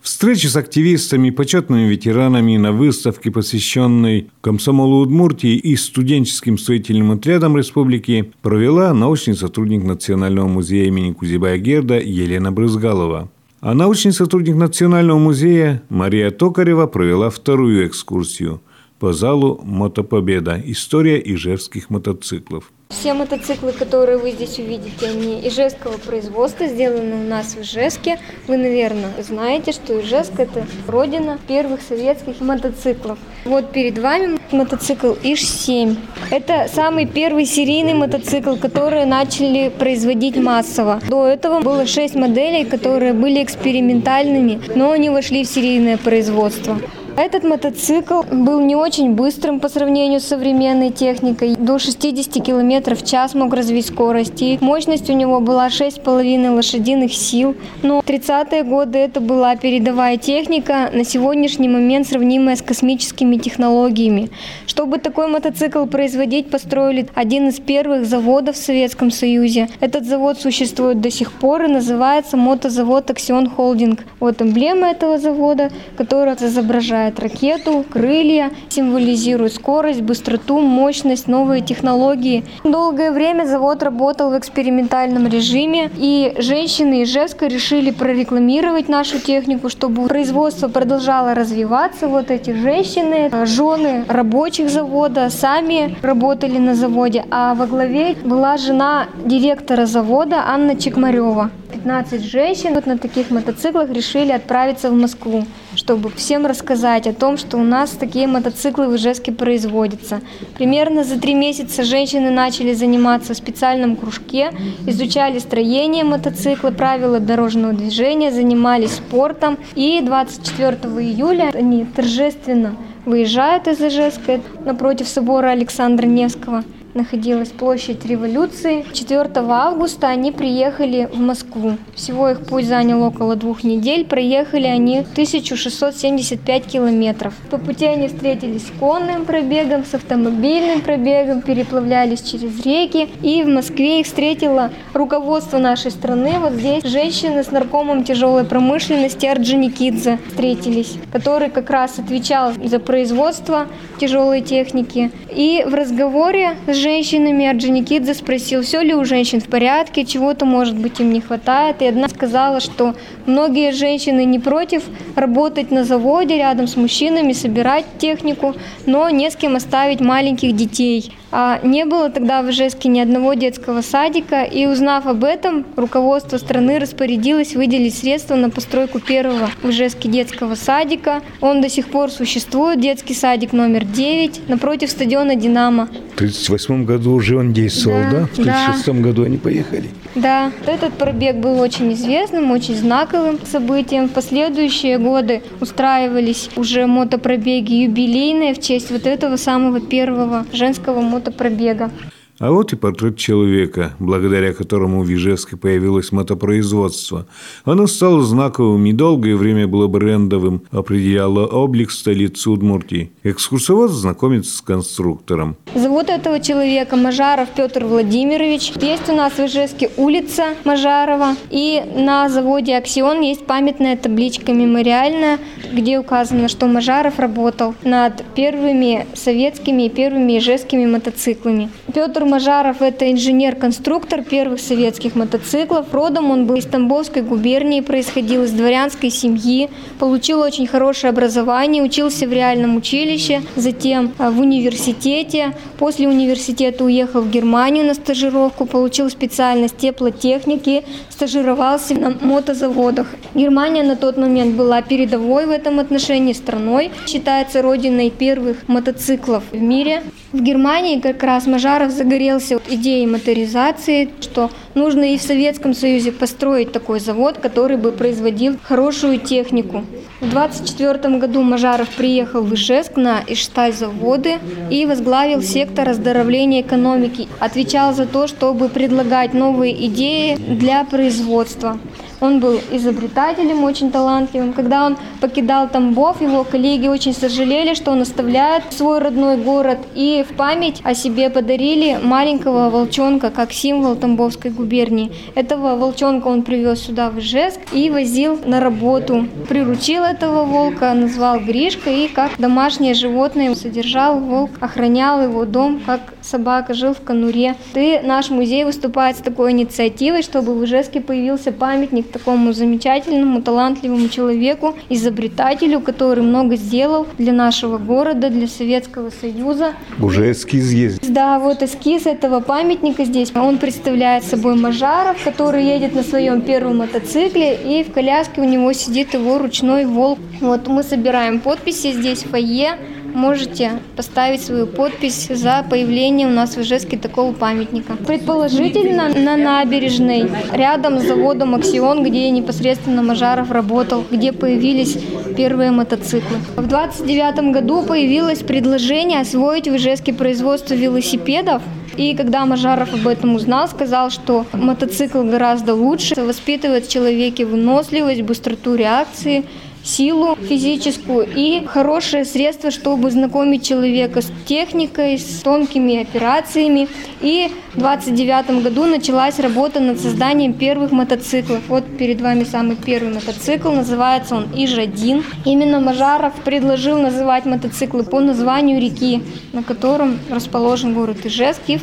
Встречи 0.02 0.48
с 0.48 0.56
активистами, 0.56 1.30
почетными 1.30 1.88
ветеранами 1.90 2.56
на 2.56 2.72
выставке, 2.72 3.32
посвященной 3.32 4.30
комсомолу 4.42 5.02
Удмуртии 5.02 5.56
и 5.56 5.76
студенческим 5.76 6.58
строительным 6.58 7.12
отрядам 7.12 7.58
республики, 7.58 8.32
провела 8.42 8.94
научный 8.94 9.36
сотрудник 9.36 9.84
Национального 9.84 10.48
музея 10.48 10.86
имени 10.86 11.12
Кузибая 11.12 11.58
Герда 11.58 12.00
Елена 12.00 12.52
Брызгалова. 12.52 13.30
А 13.60 13.74
научный 13.74 14.14
сотрудник 14.14 14.56
Национального 14.56 15.20
музея 15.20 15.84
Мария 15.90 16.32
Токарева 16.32 16.88
провела 16.88 17.30
вторую 17.30 17.86
экскурсию 17.86 18.62
по 19.00 19.14
залу 19.14 19.60
«Мотопобеда. 19.64 20.62
История 20.66 21.22
ижевских 21.24 21.90
мотоциклов». 21.90 22.72
Все 22.90 23.14
мотоциклы, 23.14 23.72
которые 23.72 24.18
вы 24.18 24.32
здесь 24.32 24.58
увидите, 24.58 25.10
они 25.10 25.48
ижевского 25.48 25.98
производства, 26.00 26.66
сделаны 26.66 27.24
у 27.24 27.30
нас 27.30 27.54
в 27.54 27.62
Ижевске. 27.62 28.20
Вы, 28.48 28.58
наверное, 28.58 29.14
знаете, 29.22 29.74
что 29.74 30.02
Ижевск– 30.02 30.34
это 30.40 30.66
родина 30.88 31.38
первых 31.48 31.82
советских 31.82 32.42
мотоциклов. 32.42 33.20
Вот 33.46 33.72
перед 33.72 34.00
вами 34.00 34.40
мотоцикл 34.52 35.14
Иж-7. 35.22 35.98
Это 36.32 36.68
самый 36.74 37.06
первый 37.06 37.46
серийный 37.46 37.94
мотоцикл, 37.94 38.56
который 38.56 39.06
начали 39.06 39.70
производить 39.70 40.38
массово. 40.38 41.00
До 41.08 41.28
этого 41.28 41.62
было 41.62 41.86
шесть 41.86 42.16
моделей, 42.16 42.66
которые 42.66 43.14
были 43.14 43.44
экспериментальными, 43.44 44.62
но 44.76 44.96
не 44.96 45.12
вошли 45.12 45.44
в 45.44 45.48
серийное 45.48 45.98
производство. 45.98 46.80
Этот 47.18 47.44
мотоцикл 47.44 48.22
был 48.32 48.60
не 48.60 48.76
очень 48.76 49.14
быстрым 49.14 49.60
по 49.60 49.70
сравнению 49.70 50.20
с 50.20 50.26
современной 50.26 50.92
техникой. 50.92 51.56
До 51.56 51.80
60 51.80 52.44
км 52.44 52.96
в 52.96 53.06
час 53.06 53.34
мог 53.34 53.54
развить 53.54 53.88
скорость. 53.88 54.42
И 54.42 54.58
мощность 54.62 55.10
у 55.10 55.14
него 55.14 55.40
была 55.40 55.68
6,5 55.68 56.50
лошадиных 56.50 57.14
сил. 57.14 57.56
Но 57.84 58.02
в 58.02 58.06
30-е 58.06 58.64
годы 58.64 59.00
это 59.00 59.20
была 59.20 59.56
передовая 59.56 60.18
техника, 60.18 60.90
на 60.94 61.04
сегодняшний 61.04 61.70
момент 61.70 62.08
сравнимая 62.08 62.56
с 62.56 62.62
космическими 62.62 63.38
технологиями. 63.38 64.30
Чтобы 64.68 64.98
такой 64.98 65.28
мотоцикл 65.28 65.86
производить, 65.86 66.50
построили 66.50 67.08
один 67.16 67.50
из 67.50 67.60
первых 67.60 68.06
заводов 68.06 68.56
в 68.56 68.64
Советском 68.64 69.12
Союзе. 69.12 69.70
Этот 69.80 70.06
завод 70.06 70.40
существует 70.40 71.02
до 71.02 71.12
сих 71.12 71.32
пор 71.32 71.64
и 71.64 71.68
называется 71.68 72.38
мотозавод 72.38 73.10
«Аксион 73.10 73.50
Холдинг». 73.50 74.04
Вот 74.20 74.42
эмблема 74.42 74.88
этого 74.88 75.18
завода, 75.18 75.70
которая 75.98 76.36
изображает 76.40 76.99
изображает 77.00 77.20
ракету, 77.20 77.86
крылья, 77.90 78.52
символизирует 78.70 79.54
скорость, 79.54 80.02
быстроту, 80.02 80.60
мощность, 80.60 81.28
новые 81.28 81.62
технологии. 81.62 82.44
Долгое 82.64 83.12
время 83.12 83.46
завод 83.46 83.84
работал 83.84 84.32
в 84.32 84.38
экспериментальном 84.38 85.28
режиме, 85.28 85.90
и 85.98 86.36
женщины 86.40 87.04
Ижевска 87.04 87.48
решили 87.48 87.92
прорекламировать 87.92 88.90
нашу 88.90 89.20
технику, 89.20 89.70
чтобы 89.70 90.08
производство 90.08 90.68
продолжало 90.68 91.34
развиваться. 91.34 92.08
Вот 92.08 92.32
эти 92.32 92.52
женщины, 92.52 93.30
жены 93.46 94.04
рабочих 94.08 94.70
завода, 94.70 95.30
сами 95.30 95.96
работали 96.02 96.58
на 96.58 96.76
заводе, 96.76 97.26
а 97.32 97.54
во 97.54 97.66
главе 97.66 98.16
была 98.24 98.58
жена 98.58 99.08
директора 99.26 99.86
завода 99.86 100.44
Анна 100.48 100.76
Чекмарева. 100.76 101.52
15 101.72 102.24
женщин 102.24 102.74
вот 102.74 102.86
на 102.86 102.98
таких 102.98 103.30
мотоциклах 103.30 103.90
решили 103.92 104.32
отправиться 104.32 104.90
в 104.90 104.94
Москву, 104.94 105.46
чтобы 105.76 106.10
всем 106.10 106.46
рассказать 106.46 107.08
о 107.08 107.14
том, 107.14 107.38
что 107.38 107.58
у 107.58 107.64
нас 107.64 107.92
такие 107.92 108.28
мотоциклы 108.28 108.88
в 108.88 108.96
Ижевске 108.96 109.32
производятся. 109.32 110.22
Примерно 110.58 111.04
за 111.04 111.20
три 111.20 111.34
месяца 111.34 111.84
женщины 111.84 112.32
начали 112.32 112.74
заниматься 112.74 113.34
в 113.34 113.38
специальном 113.38 113.96
кружке, 113.96 114.52
изучали 114.88 115.40
строение 115.40 116.04
мотоцикла, 116.04 116.72
правила 116.72 117.20
дорожного 117.20 117.74
движения, 117.74 118.32
занимались 118.32 118.96
спортом. 118.96 119.58
И 119.76 120.02
24 120.02 120.76
июля 121.04 121.52
они 121.54 121.86
торжественно 121.86 122.76
выезжают 123.06 123.68
из 123.68 123.80
Ижевска 123.80 124.42
напротив 124.66 125.08
собора 125.08 125.50
Александра 125.52 126.06
Невского– 126.06 126.64
находилась 126.94 127.50
площадь 127.50 128.06
революции. 128.06 128.86
4 128.94 129.30
августа 129.36 130.08
они 130.08 130.32
приехали 130.32 131.10
в 131.12 131.20
Москву. 131.20 131.78
Всего 131.96 132.30
их 132.30 132.46
путь 132.46 132.66
занял 132.66 133.04
около 133.04 133.36
двух 133.36 133.64
недель. 133.64 134.06
Проехали 134.06 134.68
они 134.68 135.00
1675 135.00 136.66
километров. 136.66 137.34
По 137.50 137.58
пути 137.58 137.86
они 137.86 138.08
встретились 138.08 138.68
с 138.68 138.72
конным 138.80 139.26
пробегом, 139.26 139.86
с 139.86 139.94
автомобильным 139.94 140.82
пробегом, 140.82 141.42
переплавлялись 141.42 142.22
через 142.22 142.66
реки. 142.66 143.10
И 143.22 143.44
в 143.44 143.48
Москве 143.48 144.02
их 144.02 144.06
встретило 144.06 144.72
руководство 144.94 145.58
нашей 145.58 145.92
страны. 145.92 146.34
Вот 146.40 146.54
здесь 146.54 146.84
женщины 146.84 147.44
с 147.44 147.52
наркомом 147.52 148.04
тяжелой 148.04 148.44
промышленности 148.44 149.26
Орджоникидзе 149.26 150.20
встретились, 150.28 150.96
который 151.12 151.50
как 151.50 151.70
раз 151.70 152.00
отвечал 152.00 152.54
за 152.64 152.80
производство 152.80 153.68
тяжелой 154.00 154.42
техники. 154.42 155.12
И 155.30 155.64
в 155.68 155.74
разговоре 155.74 156.58
с 156.68 156.76
женщинами, 156.80 157.46
Орджоникидзе 157.46 158.14
спросил, 158.14 158.64
все 158.64 158.82
ли 158.82 158.94
у 158.94 159.06
женщин 159.06 159.40
в 159.40 159.46
порядке, 159.46 160.06
чего-то, 160.06 160.46
может 160.46 160.76
быть, 160.76 161.00
им 161.00 161.12
не 161.14 161.22
хватает. 161.22 161.82
И 161.82 161.86
одна 161.86 162.08
сказала, 162.10 162.60
что 162.60 162.96
многие 163.26 163.72
женщины 163.72 164.26
не 164.26 164.40
против 164.40 164.84
работать 165.16 165.72
на 165.72 165.84
заводе 165.84 166.38
рядом 166.38 166.68
с 166.68 166.76
мужчинами, 166.76 167.34
собирать 167.34 167.86
технику, 167.98 168.56
но 168.86 169.10
не 169.10 169.30
с 169.30 169.36
кем 169.36 169.56
оставить 169.56 170.00
маленьких 170.00 170.56
детей. 170.56 171.14
А 171.32 171.60
не 171.64 171.86
было 171.86 172.10
тогда 172.10 172.42
в 172.42 172.50
Ижевске 172.50 172.90
ни 172.90 173.00
одного 173.00 173.36
детского 173.36 173.82
садика, 173.82 174.44
и 174.44 174.66
узнав 174.66 175.06
об 175.06 175.24
этом, 175.24 175.66
руководство 175.76 176.38
страны 176.38 176.80
распорядилось 176.80 177.56
выделить 177.56 177.96
средства 177.96 178.36
на 178.36 178.50
постройку 178.50 179.00
первого 179.00 179.52
в 179.62 179.70
Ижевске 179.70 180.10
детского 180.10 180.56
садика. 180.56 181.22
Он 181.40 181.62
до 181.62 181.70
сих 181.70 181.90
пор 181.90 182.10
существует, 182.10 182.80
детский 182.80 183.14
садик 183.14 183.54
номер 183.54 183.86
9, 183.86 184.50
напротив 184.50 184.90
стадиона 184.90 185.36
«Динамо». 185.36 185.88
38 186.16 186.69
2008 186.70 186.86
году 186.86 187.14
уже 187.14 187.38
он 187.38 187.54
действовал, 187.54 188.02
да? 188.04 188.12
да? 188.12 188.26
В 188.26 188.36
2006 188.36 188.86
да. 188.86 188.94
году 188.94 189.24
они 189.24 189.38
поехали. 189.38 189.90
Да, 190.16 190.52
этот 190.66 190.94
пробег 190.94 191.38
был 191.38 191.60
очень 191.60 191.94
известным, 191.94 192.52
очень 192.52 192.76
знаковым 192.76 193.40
событием. 193.46 194.08
В 194.08 194.12
последующие 194.12 194.98
годы 194.98 195.42
устраивались 195.60 196.50
уже 196.56 196.86
мотопробеги 196.86 197.74
юбилейные 197.74 198.54
в 198.54 198.62
честь 198.62 198.92
вот 198.92 199.06
этого 199.06 199.36
самого 199.36 199.82
первого 199.82 200.46
женского 200.54 201.02
мотопробега. 201.02 201.92
А 202.40 202.52
вот 202.52 202.72
и 202.72 202.78
портрет 202.78 203.18
человека, 203.18 203.94
благодаря 204.00 204.54
которому 204.54 205.04
в 205.04 205.14
Ижевске 205.14 205.58
появилось 205.58 206.14
мотопроизводство. 206.14 207.26
Оно 207.66 207.86
стало 207.86 208.22
знаковым 208.22 208.96
долгое 208.96 209.36
время 209.36 209.68
было 209.68 209.88
брендовым, 209.88 210.62
определяло 210.72 211.46
облик 211.46 211.92
столицы 211.92 212.50
Удмуртии. 212.50 213.12
Экскурсовод 213.24 213.92
знакомится 213.92 214.58
с 214.58 214.62
конструктором. 214.62 215.58
Зовут 215.76 216.10
этого 216.10 216.40
человека 216.40 216.96
Мажаров 216.96 217.50
Петр 217.56 217.84
Владимирович. 217.86 218.72
Есть 218.82 219.10
у 219.10 219.16
нас 219.16 219.34
в 219.34 219.40
Ижевске 219.40 219.90
улица 219.98 220.56
Мажарова. 220.64 221.36
И 221.50 221.84
на 221.96 222.30
заводе 222.30 222.78
«Аксион» 222.78 223.20
есть 223.20 223.46
памятная 223.46 223.98
табличка 223.98 224.54
мемориальная, 224.54 225.40
где 225.74 226.00
указано, 226.00 226.48
что 226.48 226.68
Мажаров 226.68 227.20
работал 227.20 227.76
над 227.84 228.24
первыми 228.34 229.08
советскими 229.14 229.88
и 229.88 229.90
первыми 229.90 230.38
ижевскими 230.38 230.86
мотоциклами. 230.86 231.70
Петр 231.94 232.29
Мажаров– 232.30 232.78
это 232.82 233.12
инженер-конструктор 233.12 234.24
первых 234.24 234.60
советских 234.60 235.16
мотоциклов. 235.16 235.92
Родом 235.92 236.30
он 236.30 236.46
был 236.46 236.56
из 236.56 236.66
Тамбовской 236.66 237.24
губернии, 237.24 237.82
происходил 237.82 238.44
из 238.44 238.52
дворянской 238.52 239.10
семьи, 239.10 239.70
получил 239.98 240.42
очень 240.42 240.68
хорошее 240.68 241.10
образование, 241.10 241.82
учился 241.82 242.28
в 242.28 242.32
реальном 242.32 242.76
училище, 242.76 243.42
затем 243.56 244.14
а, 244.20 244.30
в 244.30 244.40
университете. 244.40 245.56
После 245.80 246.08
университета 246.08 246.84
уехал 246.84 247.22
в 247.22 247.32
Германию 247.32 247.86
на 247.86 247.96
стажировку, 247.96 248.68
получил 248.68 249.10
специальность 249.10 249.78
теплотехники, 249.78 250.84
стажировался 251.10 251.96
на 251.96 252.12
мотозаводах. 252.22 253.08
Германия 253.34 253.82
на 253.82 253.96
тот 253.96 254.18
момент 254.18 254.56
была 254.56 254.84
передовой 254.84 255.48
в 255.48 255.50
этом 255.50 255.80
отношении 255.80 256.34
страной, 256.34 256.92
считается 257.08 257.64
родиной 257.64 258.12
первых 258.12 258.68
мотоциклов 258.68 259.44
в 259.52 259.60
мире. 259.60 260.04
В 260.32 260.42
Германии 260.44 261.00
как 261.00 261.24
раз 261.24 261.48
Мажаров 261.48 261.92
загорелся 261.92 262.62
идеей 262.70 263.08
моторизации, 263.08 264.10
что 264.22 264.52
нужно 264.76 265.14
и 265.14 265.18
в 265.18 265.22
Советском 265.22 265.74
Союзе 265.74 266.12
построить 266.12 266.72
такой 266.72 267.00
завод, 267.00 267.38
который 267.38 267.78
бы 267.78 267.92
производил 267.92 268.58
хорошую 268.62 269.20
технику. 269.20 269.84
В 270.22 270.30
24 270.30 271.18
году 271.18 271.42
Мажаров 271.42 271.90
приехал 271.90 272.42
в 272.42 272.54
Ижевск 272.54 272.98
на 272.98 273.22
Ишталь-заводы 273.28 274.40
и 274.70 274.86
возглавил 274.86 275.42
сектор 275.42 275.90
оздоровления 275.90 276.62
экономики. 276.62 277.28
Отвечал 277.40 277.94
за 277.94 278.06
то, 278.06 278.28
чтобы 278.28 278.70
предлагать 278.70 279.34
новые 279.34 279.88
идеи 279.88 280.36
для 280.36 280.84
производства. 280.84 281.80
Он 282.22 282.40
был 282.40 282.60
изобретателем, 282.72 283.64
очень 283.64 283.92
талантливым. 283.92 284.54
Когда 284.54 284.86
он 284.86 284.98
покидал 285.22 285.70
Тамбов, 285.70 286.22
его 286.22 286.44
коллеги 286.44 286.88
очень 286.88 287.14
сожалели, 287.14 287.74
что 287.74 287.92
он 287.92 288.02
оставляет 288.02 288.64
свой 288.74 289.00
родной 289.00 289.38
город 289.38 289.78
и 289.96 290.26
в 290.30 290.36
память 290.36 290.82
о 290.84 290.94
себе 290.94 291.30
подарили 291.30 291.98
маленького 292.02 292.70
волчонка 292.70 293.30
как 293.30 293.54
символ 293.54 293.96
Тамбовской 293.96 294.52
губернии. 294.60 295.12
Этого 295.36 295.76
волчонка 295.76 296.28
он 296.28 296.44
привез 296.44 296.82
сюда 296.82 297.10
в 297.10 297.20
Ижевск 297.20 297.60
и 297.74 297.90
возил 297.90 298.40
на 298.46 298.60
работу. 298.60 299.26
Приручил 299.48 300.04
этого 300.04 300.44
волка, 300.44 300.94
назвал 300.94 301.40
Гришка 301.40 301.90
и 301.90 302.08
как 302.08 302.32
домашнее 302.38 302.94
животное 302.94 303.56
содержал 303.56 304.20
волк, 304.20 304.52
охранял 304.60 305.24
его 305.24 305.46
дом, 305.46 305.82
как 305.86 306.02
собака, 306.22 306.74
жил 306.74 306.94
в 306.94 307.02
конуре. 307.02 307.56
И 307.76 308.00
наш 308.04 308.30
музей 308.30 308.64
выступает 308.66 309.18
с 309.18 309.20
такой 309.20 309.52
инициативой, 309.52 310.22
чтобы 310.22 310.56
в 310.56 310.64
Ижевске 310.66 311.02
появился 311.02 311.52
памятник 311.52 312.12
такому 312.12 312.54
замечательному, 312.54 313.42
талантливому 313.42 314.10
человеку, 314.10 314.76
изобретателю, 314.90 315.80
который 315.80 316.24
много 316.24 316.56
сделал 316.56 317.08
для 317.18 317.34
нашего 317.34 317.78
города, 317.78 318.30
для 318.30 318.48
Советского 318.48 319.10
Союза. 319.10 319.74
Уже 320.00 320.32
эскиз 320.32 320.72
есть. 320.72 321.14
Да, 321.14 321.40
вот 321.40 321.64
эскиз 321.64 322.06
этого 322.06 322.40
памятника 322.40 323.06
здесь. 323.06 323.32
Он 323.36 323.58
представляет 323.58 324.24
собой 324.24 324.49
Мажаров, 324.56 325.24
который 325.24 325.66
едет 325.66 325.96
на 325.96 326.04
своем 326.04 326.42
первом 326.42 326.78
мотоцикле, 326.78 327.56
и 327.56 327.84
в 327.84 327.92
коляске 327.92 328.42
у 328.42 328.46
него 328.46 328.74
сидит 328.74 329.14
его 329.14 329.38
ручной 329.38 329.86
волк. 329.86 330.20
Вот 330.42 330.68
мы 330.68 330.84
собираем 330.84 331.40
подписи 331.40 331.92
здесь 331.92 332.24
в 332.24 332.30
фойе 332.30 332.78
можете 333.14 333.72
поставить 333.96 334.42
свою 334.42 334.68
подпись 334.68 335.28
за 335.30 335.66
появление 335.70 336.28
у 336.28 336.32
нас 336.32 336.56
в 336.56 336.62
Ижевске 336.62 336.98
такого 336.98 337.34
памятника. 337.34 337.96
Предположительно, 337.96 339.10
на 339.10 339.38
набережной, 339.38 340.30
рядом 340.52 341.00
с 341.00 341.04
заводом 341.04 341.56
«Аксион», 341.56 342.04
где 342.04 342.30
непосредственно 342.30 343.02
Мажаров 343.02 343.52
работал, 343.52 344.04
где 344.10 344.32
появились 344.32 344.98
первые 345.36 345.72
мотоциклы. 345.72 346.38
В 346.56 346.68
29 346.68 347.52
году 347.52 347.84
появилось 347.84 348.40
предложение 348.40 349.22
освоить 349.22 349.68
в 349.68 349.76
Ижевске 349.76 350.14
производство 350.14 350.74
велосипедов, 350.74 351.62
и 352.00 352.16
когда 352.16 352.46
Мажаров 352.46 352.94
об 352.94 353.06
этом 353.10 353.36
узнал, 353.36 353.68
сказал, 353.68 354.10
что 354.10 354.46
мотоцикл 354.54 355.22
гораздо 355.22 355.76
лучше, 355.76 356.16
воспитывает 356.16 356.86
в 356.86 356.90
человеке 356.90 357.46
выносливость, 357.46 358.22
быстроту 358.22 358.76
реакции, 358.76 359.44
силу 359.90 360.36
физическую 360.36 361.28
и 361.36 361.66
хорошее 361.66 362.26
средство, 362.26 362.72
чтобы 362.72 363.12
знакомить 363.12 363.66
человека 363.66 364.22
с 364.22 364.32
техникой, 364.46 365.18
с 365.18 365.42
тонкими 365.42 366.02
операциями. 366.02 366.88
И 367.22 367.52
в 367.74 367.80
29 367.80 368.64
году 368.64 368.86
началась 368.86 369.40
работа 369.40 369.80
над 369.80 370.00
созданием 370.00 370.54
первых 370.54 370.92
мотоциклов. 370.92 371.62
Вот 371.68 371.84
перед 371.98 372.22
вами 372.22 372.44
самый 372.44 372.76
первый 372.76 373.14
мотоцикл, 373.14 373.72
называется 373.72 374.36
он 374.36 374.48
Иж-1. 374.56 375.24
Именно 375.46 375.80
Мажаров 375.80 376.34
предложил 376.46 377.00
называть 377.00 377.46
мотоциклы 377.46 378.04
по 378.04 378.20
названию 378.20 378.82
реки, 378.82 379.22
на 379.54 379.64
котором 379.64 380.20
расположен 380.30 380.94
город 380.94 381.26
Ижевск. 381.26 381.62
И 381.68 381.80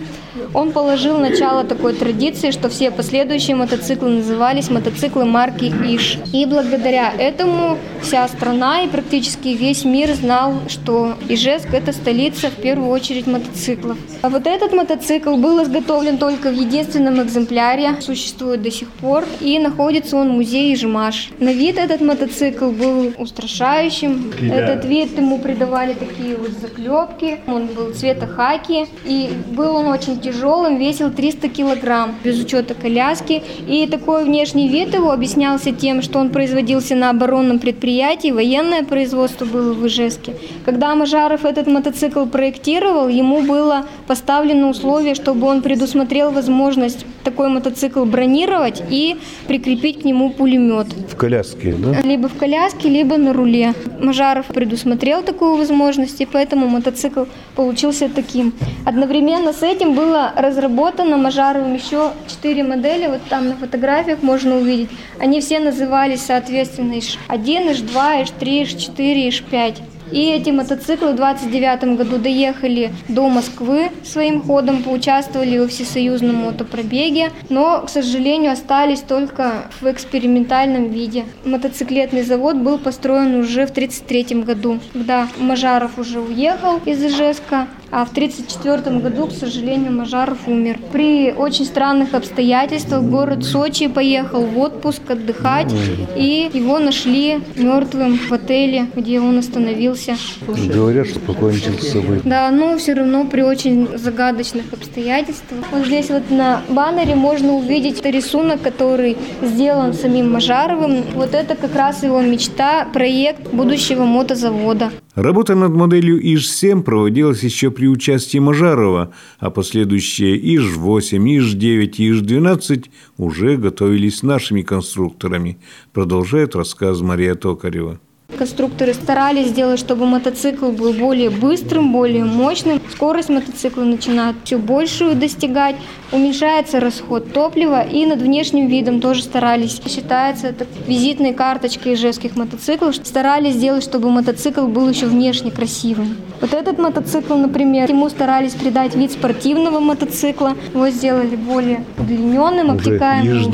он 0.54 0.72
положил 0.72 1.18
начало 1.18 1.64
такой 1.64 1.94
традиции, 1.94 2.50
что 2.50 2.68
все 2.68 2.90
последующие 2.90 3.56
мотоциклы 3.56 4.10
назывались 4.10 4.70
мотоциклы 4.70 5.24
марки 5.24 5.64
Иш. 5.64 6.18
И 6.32 6.46
благодаря 6.46 7.12
этому 7.12 7.78
вся 8.02 8.26
страна 8.28 8.82
и 8.82 8.88
практически 8.88 9.48
весь 9.48 9.84
мир 9.84 10.14
знал, 10.14 10.54
что 10.68 11.14
Ижевск– 11.28 11.68
это 11.72 11.92
столица 11.92 12.50
в 12.50 12.54
первую 12.54 12.90
очередь 12.90 13.26
мотоциклов. 13.26 13.98
А 14.22 14.28
вот 14.28 14.46
этот 14.46 14.72
мотоцикл 14.72 15.36
был 15.36 15.62
изготовлен 15.62 16.18
только 16.18 16.50
в 16.50 16.54
единственном 16.54 17.22
экземпляре, 17.22 17.96
существует 18.00 18.62
до 18.62 18.70
сих 18.70 18.88
пор, 18.88 19.24
и 19.40 19.58
находится 19.58 20.16
он 20.16 20.30
в 20.30 20.32
музее 20.34 20.74
Ижмаш. 20.74 21.30
На 21.38 21.52
вид 21.52 21.78
этот 21.78 22.00
мотоцикл 22.00 22.70
был 22.70 23.12
устрашающим, 23.18 24.32
да. 24.40 24.54
этот 24.54 24.84
вид 24.84 25.16
ему 25.16 25.38
придавали 25.38 25.94
такие 25.94 26.36
вот 26.36 26.50
заклепки, 26.60 27.38
он 27.46 27.66
был 27.66 27.92
цвета 27.94 28.26
хаки, 28.26 28.86
и 29.04 29.30
был 29.52 29.76
он 29.76 29.86
очень 29.86 30.20
тяжелым, 30.20 30.78
весил 30.78 31.10
300 31.10 31.48
килограмм, 31.48 32.14
без 32.22 32.42
учета 32.42 32.74
коляски, 32.74 33.42
и 33.66 33.86
такой 33.86 34.24
внешний 34.24 34.68
вид 34.68 34.94
его 34.94 35.10
объяснялся 35.10 35.72
тем, 35.72 36.02
что 36.02 36.18
он 36.18 36.30
производился 36.30 36.94
на 36.94 37.10
оборонном 37.10 37.58
предприятии, 37.58 37.85
предприятий, 37.86 38.32
военное 38.32 38.82
производство 38.82 39.44
было 39.44 39.72
в 39.72 39.86
Ижевске. 39.86 40.34
Когда 40.64 40.92
Мажаров 40.96 41.44
этот 41.44 41.68
мотоцикл 41.68 42.26
проектировал, 42.26 43.06
ему 43.06 43.42
было 43.42 43.86
поставлено 44.08 44.70
условие, 44.70 45.14
чтобы 45.14 45.46
он 45.46 45.62
предусмотрел 45.62 46.32
возможность 46.32 47.06
такой 47.22 47.48
мотоцикл 47.48 48.04
бронировать 48.04 48.82
и 48.90 49.16
прикрепить 49.46 50.00
к 50.02 50.04
нему 50.04 50.30
пулемет. 50.30 50.88
В 51.08 51.16
коляске, 51.16 51.74
да? 51.78 52.00
Либо 52.02 52.28
в 52.28 52.34
коляске, 52.34 52.88
либо 52.88 53.18
на 53.18 53.32
руле. 53.32 53.72
Мажаров 54.00 54.46
предусмотрел 54.46 55.22
такую 55.22 55.56
возможность, 55.56 56.20
и 56.20 56.26
поэтому 56.26 56.66
мотоцикл 56.66 57.24
получился 57.54 58.08
таким. 58.08 58.52
Одновременно 58.84 59.52
с 59.52 59.62
этим 59.62 59.94
было 59.94 60.32
разработано 60.36 61.16
Мажаровым 61.16 61.74
еще 61.74 62.10
четыре 62.26 62.64
модели, 62.64 63.06
вот 63.06 63.20
там 63.28 63.48
на 63.48 63.56
фотографиях 63.56 64.22
можно 64.22 64.56
увидеть. 64.56 64.90
Они 65.20 65.40
все 65.40 65.60
назывались 65.60 66.22
соответственно 66.22 66.94
ИШ-1, 66.94 67.75
ИШ-2, 67.76 68.22
ИШ-3, 68.22 68.62
ИШ-4, 68.62 69.28
ИШ-5. 69.28 69.82
И 70.12 70.30
эти 70.30 70.50
мотоциклы 70.50 71.12
в 71.12 71.16
29 71.16 71.96
году 71.96 72.18
доехали 72.18 72.92
до 73.08 73.28
Москвы 73.28 73.90
своим 74.04 74.40
ходом, 74.40 74.82
поучаствовали 74.82 75.58
во 75.58 75.66
всесоюзном 75.66 76.36
мотопробеге, 76.36 77.32
но, 77.48 77.82
к 77.82 77.90
сожалению, 77.90 78.52
остались 78.52 79.00
только 79.00 79.64
в 79.80 79.90
экспериментальном 79.90 80.90
виде. 80.90 81.24
Мотоциклетный 81.44 82.22
завод 82.22 82.56
был 82.56 82.78
построен 82.78 83.34
уже 83.34 83.66
в 83.66 83.70
1933 83.70 84.42
году, 84.42 84.78
когда 84.92 85.28
Мажаров 85.38 85.98
уже 85.98 86.20
уехал 86.20 86.80
из 86.84 87.02
Ижевска, 87.02 87.66
а 87.90 88.04
в 88.04 88.10
1934 88.10 88.98
году, 88.98 89.26
к 89.26 89.32
сожалению, 89.32 89.92
Мажаров 89.92 90.46
умер. 90.46 90.78
При 90.92 91.32
очень 91.32 91.64
странных 91.64 92.14
обстоятельствах 92.14 93.02
город 93.02 93.44
Сочи 93.44 93.88
поехал 93.88 94.44
в 94.44 94.58
отпуск 94.58 95.02
отдыхать, 95.08 95.72
и 96.16 96.50
его 96.52 96.78
нашли 96.78 97.40
мертвым 97.56 98.18
в 98.18 98.32
отеле, 98.32 98.86
где 98.94 99.20
он 99.20 99.38
остановился. 99.38 100.16
Говорят, 100.46 101.06
что 101.08 101.20
покончил 101.20 101.78
с 101.78 101.92
собой. 101.92 102.20
Да, 102.24 102.50
но 102.50 102.76
все 102.78 102.94
равно 102.94 103.24
при 103.24 103.42
очень 103.42 103.88
загадочных 103.96 104.72
обстоятельствах. 104.72 105.64
Вот 105.70 105.86
здесь 105.86 106.10
вот 106.10 106.30
на 106.30 106.62
баннере 106.68 107.14
можно 107.14 107.54
увидеть 107.54 108.04
рисунок, 108.04 108.62
который 108.62 109.16
сделан 109.42 109.94
самим 109.94 110.32
Мажаровым. 110.32 111.04
Вот 111.14 111.34
это 111.34 111.54
как 111.54 111.74
раз 111.74 112.02
его 112.02 112.20
мечта, 112.20 112.86
проект 112.92 113.52
будущего 113.52 114.04
мотозавода. 114.04 114.90
Работа 115.14 115.54
над 115.54 115.72
моделью 115.72 116.20
ИЖ-7 116.20 116.82
проводилась 116.82 117.42
еще 117.42 117.70
при 117.76 117.88
участии 117.88 118.38
Мажарова, 118.38 119.12
а 119.38 119.50
последующие 119.50 120.38
ИЖ-8, 120.56 121.18
ИЖ-9 121.18 121.96
и 121.98 122.10
ИЖ-12 122.10 122.86
уже 123.18 123.58
готовились 123.58 124.22
нашими 124.22 124.62
конструкторами, 124.62 125.58
продолжает 125.92 126.56
рассказ 126.56 127.02
Мария 127.02 127.34
Токарева. 127.34 128.00
Конструкторы 128.36 128.92
старались 128.92 129.48
сделать, 129.48 129.78
чтобы 129.78 130.04
мотоцикл 130.04 130.70
был 130.70 130.92
более 130.92 131.30
быстрым, 131.30 131.92
более 131.92 132.24
мощным. 132.24 132.82
Скорость 132.92 133.28
мотоцикла 133.28 133.82
начинает 133.82 134.36
все 134.44 134.58
большую 134.58 135.14
достигать, 135.14 135.76
уменьшается 136.12 136.80
расход 136.80 137.32
топлива 137.32 137.82
и 137.82 138.04
над 138.04 138.20
внешним 138.20 138.66
видом 138.66 139.00
тоже 139.00 139.22
старались. 139.22 139.80
Считается 139.86 140.48
это 140.48 140.66
визитной 140.86 141.34
карточкой 141.34 141.94
ижевских 141.94 142.36
мотоциклов. 142.36 142.96
Старались 142.96 143.54
сделать, 143.54 143.84
чтобы 143.84 144.10
мотоцикл 144.10 144.66
был 144.66 144.88
еще 144.88 145.06
внешне 145.06 145.50
красивым. 145.50 146.16
Вот 146.40 146.52
этот 146.52 146.78
мотоцикл, 146.78 147.34
например, 147.34 147.90
ему 147.90 148.08
старались 148.10 148.52
придать 148.52 148.94
вид 148.94 149.12
спортивного 149.12 149.80
мотоцикла. 149.80 150.54
Его 150.74 150.90
сделали 150.90 151.36
более 151.36 151.84
удлиненным, 151.96 152.72
обтекаемым. 152.72 153.38
Уже 153.38 153.48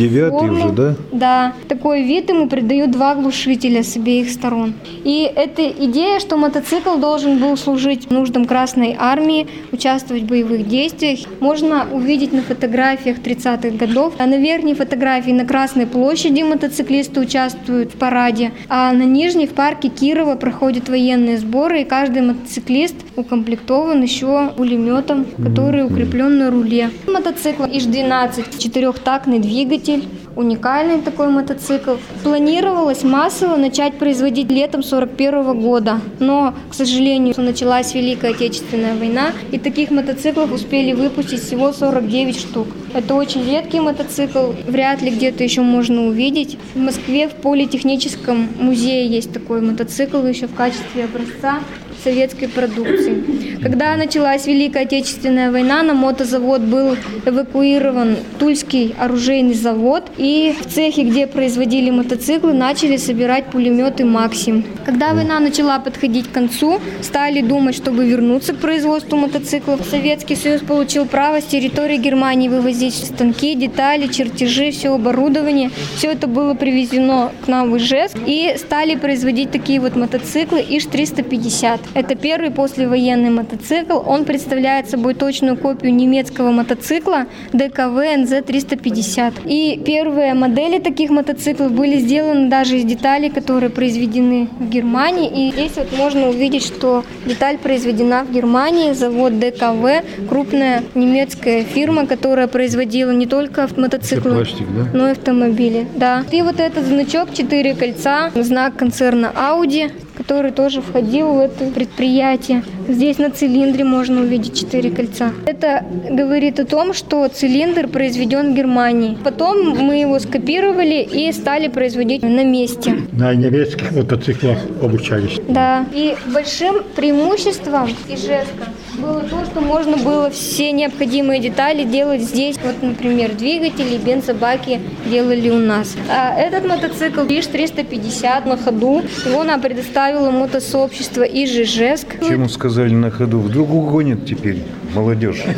уже, 0.64 0.72
да? 0.72 0.96
Да. 1.12 1.52
Такой 1.68 2.02
вид 2.02 2.30
ему 2.30 2.48
придают 2.48 2.90
два 2.90 3.14
глушителя 3.14 3.82
с 3.84 3.96
обеих 3.96 4.30
сторон. 4.30 4.61
И 5.04 5.30
эта 5.34 5.68
идея, 5.68 6.20
что 6.20 6.36
мотоцикл 6.36 6.96
должен 6.96 7.38
был 7.38 7.56
служить 7.56 8.10
нуждам 8.10 8.44
Красной 8.44 8.96
Армии, 8.98 9.46
участвовать 9.72 10.22
в 10.22 10.26
боевых 10.26 10.68
действиях, 10.68 11.20
можно 11.40 11.86
увидеть 11.90 12.32
на 12.32 12.42
фотографиях 12.42 13.18
30-х 13.18 13.76
годов. 13.76 14.14
А 14.18 14.26
на 14.26 14.36
верхней 14.36 14.74
фотографии 14.74 15.30
на 15.30 15.44
Красной 15.44 15.86
площади 15.86 16.42
мотоциклисты 16.42 17.20
участвуют 17.20 17.92
в 17.92 17.96
параде, 17.96 18.52
а 18.68 18.92
на 18.92 19.04
нижней 19.04 19.46
в 19.46 19.52
парке 19.52 19.88
Кирова 19.88 20.36
проходят 20.36 20.88
военные 20.88 21.38
сборы, 21.38 21.82
и 21.82 21.84
каждый 21.84 22.22
мотоциклист 22.22 22.96
укомплектован 23.16 24.02
еще 24.02 24.50
пулеметом, 24.56 25.26
который 25.42 25.84
укреплен 25.84 26.38
на 26.38 26.50
руле. 26.50 26.90
Мотоцикл 27.06 27.64
ИЖ-12, 27.64 28.58
четырехтактный 28.58 29.38
двигатель, 29.38 30.04
уникальный 30.36 31.00
такой 31.00 31.28
мотоцикл. 31.28 31.96
Планировалось 32.22 33.02
массово 33.02 33.56
начать 33.56 33.98
производить 33.98 34.50
летом 34.50 34.82
41 34.82 35.60
года, 35.60 36.00
но, 36.18 36.54
к 36.70 36.74
сожалению, 36.74 37.34
началась 37.38 37.94
Великая 37.94 38.30
Отечественная 38.30 38.96
война, 38.96 39.32
и 39.50 39.58
таких 39.58 39.90
мотоциклов 39.90 40.52
успели 40.52 40.92
выпустить 40.92 41.42
всего 41.42 41.72
49 41.72 42.38
штук. 42.38 42.68
Это 42.94 43.14
очень 43.14 43.44
редкий 43.48 43.80
мотоцикл, 43.80 44.52
вряд 44.66 45.02
ли 45.02 45.10
где-то 45.10 45.42
еще 45.42 45.62
можно 45.62 46.06
увидеть. 46.06 46.58
В 46.74 46.78
Москве 46.78 47.28
в 47.28 47.34
Политехническом 47.34 48.48
музее 48.58 49.06
есть 49.06 49.32
такой 49.32 49.60
мотоцикл 49.60 50.24
еще 50.24 50.46
в 50.46 50.54
качестве 50.54 51.04
образца 51.04 51.60
советской 52.02 52.48
продукции. 52.48 53.58
Когда 53.62 53.96
началась 53.96 54.46
Великая 54.46 54.82
Отечественная 54.82 55.50
война, 55.52 55.82
на 55.82 55.94
мотозавод 55.94 56.62
был 56.62 56.96
эвакуирован 57.24 58.16
Тульский 58.38 58.94
оружейный 58.98 59.54
завод, 59.54 60.10
и 60.16 60.54
в 60.60 60.72
цехе, 60.72 61.04
где 61.04 61.26
производили 61.26 61.90
мотоциклы, 61.90 62.52
начали 62.52 62.96
собирать 62.96 63.46
пулеметы 63.46 64.04
«Максим». 64.04 64.64
Когда 64.84 65.14
война 65.14 65.38
начала 65.38 65.78
подходить 65.78 66.28
к 66.28 66.32
концу, 66.32 66.80
стали 67.02 67.40
думать, 67.40 67.76
чтобы 67.76 68.04
вернуться 68.06 68.52
к 68.52 68.56
производству 68.56 69.16
мотоциклов. 69.16 69.86
Советский 69.88 70.34
Союз 70.34 70.62
получил 70.62 71.06
право 71.06 71.40
с 71.40 71.44
территории 71.44 71.98
Германии 71.98 72.48
вывозить 72.48 72.94
станки, 72.94 73.54
детали, 73.54 74.08
чертежи, 74.08 74.72
все 74.72 74.94
оборудование. 74.94 75.70
Все 75.96 76.10
это 76.10 76.26
было 76.26 76.54
привезено 76.54 77.30
к 77.44 77.48
нам 77.48 77.70
в 77.70 77.76
Ижевск, 77.76 78.16
и 78.26 78.54
стали 78.56 78.96
производить 78.96 79.50
такие 79.52 79.80
вот 79.80 79.94
мотоциклы 79.94 80.60
ИЖ-350. 80.62 81.80
Это 81.94 82.14
первый 82.14 82.50
послевоенный 82.50 83.30
мотоцикл. 83.30 83.98
Он 84.06 84.24
представляет 84.24 84.88
собой 84.88 85.14
точную 85.14 85.56
копию 85.56 85.94
немецкого 85.94 86.50
мотоцикла 86.50 87.26
ДКВ 87.52 88.16
НЗ-350. 88.16 89.42
И 89.44 89.80
первые 89.84 90.32
модели 90.34 90.78
таких 90.78 91.10
мотоциклов 91.10 91.72
были 91.72 91.98
сделаны 91.98 92.48
даже 92.48 92.78
из 92.78 92.84
деталей, 92.84 93.28
которые 93.28 93.68
произведены 93.70 94.48
в 94.58 94.70
Германии. 94.70 95.48
И 95.48 95.52
здесь 95.52 95.72
вот 95.76 95.92
можно 95.92 96.28
увидеть, 96.28 96.64
что 96.64 97.04
деталь 97.26 97.58
произведена 97.58 98.24
в 98.24 98.32
Германии. 98.32 98.92
Завод 98.92 99.38
ДКВ, 99.38 100.02
крупная 100.28 100.82
немецкая 100.94 101.64
фирма, 101.64 102.06
которая 102.06 102.48
производила 102.48 103.10
не 103.10 103.26
только 103.26 103.68
мотоциклы, 103.76 104.32
пластик, 104.36 104.66
да? 104.74 104.98
но 104.98 105.08
и 105.08 105.12
автомобили. 105.12 105.86
Да. 105.94 106.24
И 106.30 106.40
вот 106.40 106.58
этот 106.58 106.86
значок 106.86 107.34
«Четыре 107.34 107.74
кольца», 107.74 108.30
знак 108.34 108.76
концерна 108.76 109.32
Audi 109.34 109.90
который 110.16 110.50
тоже 110.52 110.82
входил 110.82 111.34
в 111.34 111.38
это 111.38 111.64
предприятие. 111.66 112.62
Здесь 112.88 113.18
на 113.18 113.30
цилиндре 113.30 113.84
можно 113.84 114.20
увидеть 114.20 114.58
четыре 114.58 114.90
кольца. 114.90 115.32
Это 115.46 115.84
говорит 116.10 116.60
о 116.60 116.64
том, 116.64 116.92
что 116.92 117.26
цилиндр 117.28 117.88
произведен 117.88 118.52
в 118.52 118.56
Германии. 118.56 119.16
Потом 119.24 119.70
мы 119.78 120.00
его 120.00 120.18
скопировали 120.18 121.02
и 121.02 121.32
стали 121.32 121.68
производить 121.68 122.22
на 122.22 122.44
месте. 122.44 122.96
На 123.12 123.34
немецких 123.34 123.92
мотоциклах 123.92 124.58
обучались. 124.82 125.38
Да. 125.48 125.86
И 125.92 126.14
большим 126.32 126.82
преимуществом 126.94 127.90
Ижевска 128.08 128.68
было 128.98 129.20
то, 129.20 129.44
что 129.44 129.60
можно 129.60 129.96
было 129.96 130.30
все 130.30 130.72
необходимые 130.72 131.40
детали 131.40 131.84
делать 131.84 132.22
здесь. 132.22 132.56
Вот, 132.62 132.82
например, 132.82 133.34
двигатели, 133.34 133.96
бензобаки 133.98 134.80
делали 135.06 135.50
у 135.50 135.58
нас. 135.58 135.96
А 136.10 136.34
этот 136.38 136.66
мотоцикл 136.66 137.22
лишь 137.22 137.46
350 137.46 138.46
на 138.46 138.56
ходу. 138.56 139.02
Его 139.24 139.44
нам 139.44 139.60
предоставило 140.02 140.30
мотосообщество 140.30 141.22
Ижижеск. 141.22 142.06
Чему 142.26 142.48
сказали 142.48 142.92
на 142.92 143.10
ходу? 143.10 143.38
Вдруг 143.38 143.70
угонят 143.72 144.26
теперь 144.26 144.58
молодежь? 144.94 145.44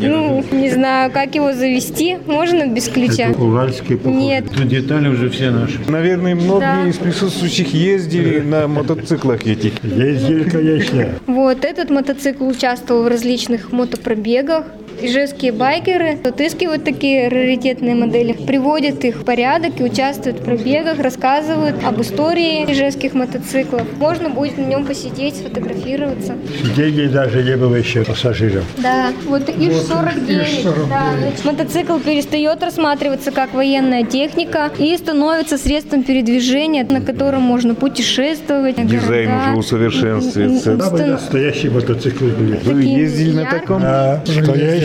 Ну, 0.00 0.44
не 0.52 0.70
знаю, 0.70 1.10
как 1.10 1.34
его 1.34 1.52
завести. 1.52 2.18
Можно 2.26 2.68
без 2.68 2.88
ключа? 2.88 3.30
Уральские 3.36 3.98
Нет. 4.04 4.44
Тут 4.54 4.68
детали 4.68 5.08
уже 5.08 5.28
все 5.28 5.50
наши. 5.50 5.78
Наверное, 5.88 6.36
многие 6.36 6.90
из 6.90 6.96
присутствующих 6.96 7.74
ездили 7.74 8.38
на 8.40 8.68
мотоциклах 8.68 9.44
этих. 9.44 9.72
Ездили, 9.82 10.48
конечно. 10.48 11.08
Вот 11.26 11.64
этот 11.64 11.90
мотоцикл 11.90 12.46
участвовал 12.46 13.02
в 13.02 13.08
различных 13.08 13.72
мотопробегах. 13.72 14.66
Ижевские 15.00 15.52
байкеры 15.52 16.18
отыскивают 16.24 16.84
такие 16.84 17.28
раритетные 17.28 17.94
модели, 17.94 18.32
приводят 18.32 19.04
их 19.04 19.16
в 19.16 19.24
порядок 19.24 19.80
и 19.80 19.84
участвуют 19.84 20.40
в 20.40 20.44
пробегах, 20.44 20.98
рассказывают 20.98 21.76
об 21.84 22.00
истории 22.00 22.64
ижевских 22.70 23.14
мотоциклов. 23.14 23.82
Можно 23.98 24.28
будет 24.30 24.58
на 24.58 24.62
нем 24.64 24.84
посидеть, 24.84 25.36
сфотографироваться. 25.36 26.34
Сидели 26.62 27.06
даже 27.08 27.42
не 27.44 27.56
было 27.56 27.76
еще 27.76 28.04
пассажиров. 28.04 28.64
Да, 28.78 29.12
вот 29.26 29.48
ИЖ-49. 29.48 30.88
Да, 30.88 31.02
значит, 31.18 31.44
мотоцикл 31.44 31.98
перестает 31.98 32.62
рассматриваться 32.62 33.30
как 33.30 33.54
военная 33.54 34.04
техника 34.04 34.70
и 34.78 34.96
становится 34.96 35.58
средством 35.58 36.02
передвижения, 36.02 36.84
на 36.88 37.00
котором 37.00 37.42
можно 37.42 37.74
путешествовать. 37.74 38.76
Дизайн 38.86 39.28
города. 39.30 39.50
уже 39.50 39.58
усовершенствуется. 39.58 40.76
Стан- 40.78 41.10
Настоящие 41.10 41.70
мотоциклы 41.70 42.30
были. 42.30 42.58
Вы 42.64 42.82
ездили 42.82 43.32
на 43.32 43.44
таком? 43.46 43.82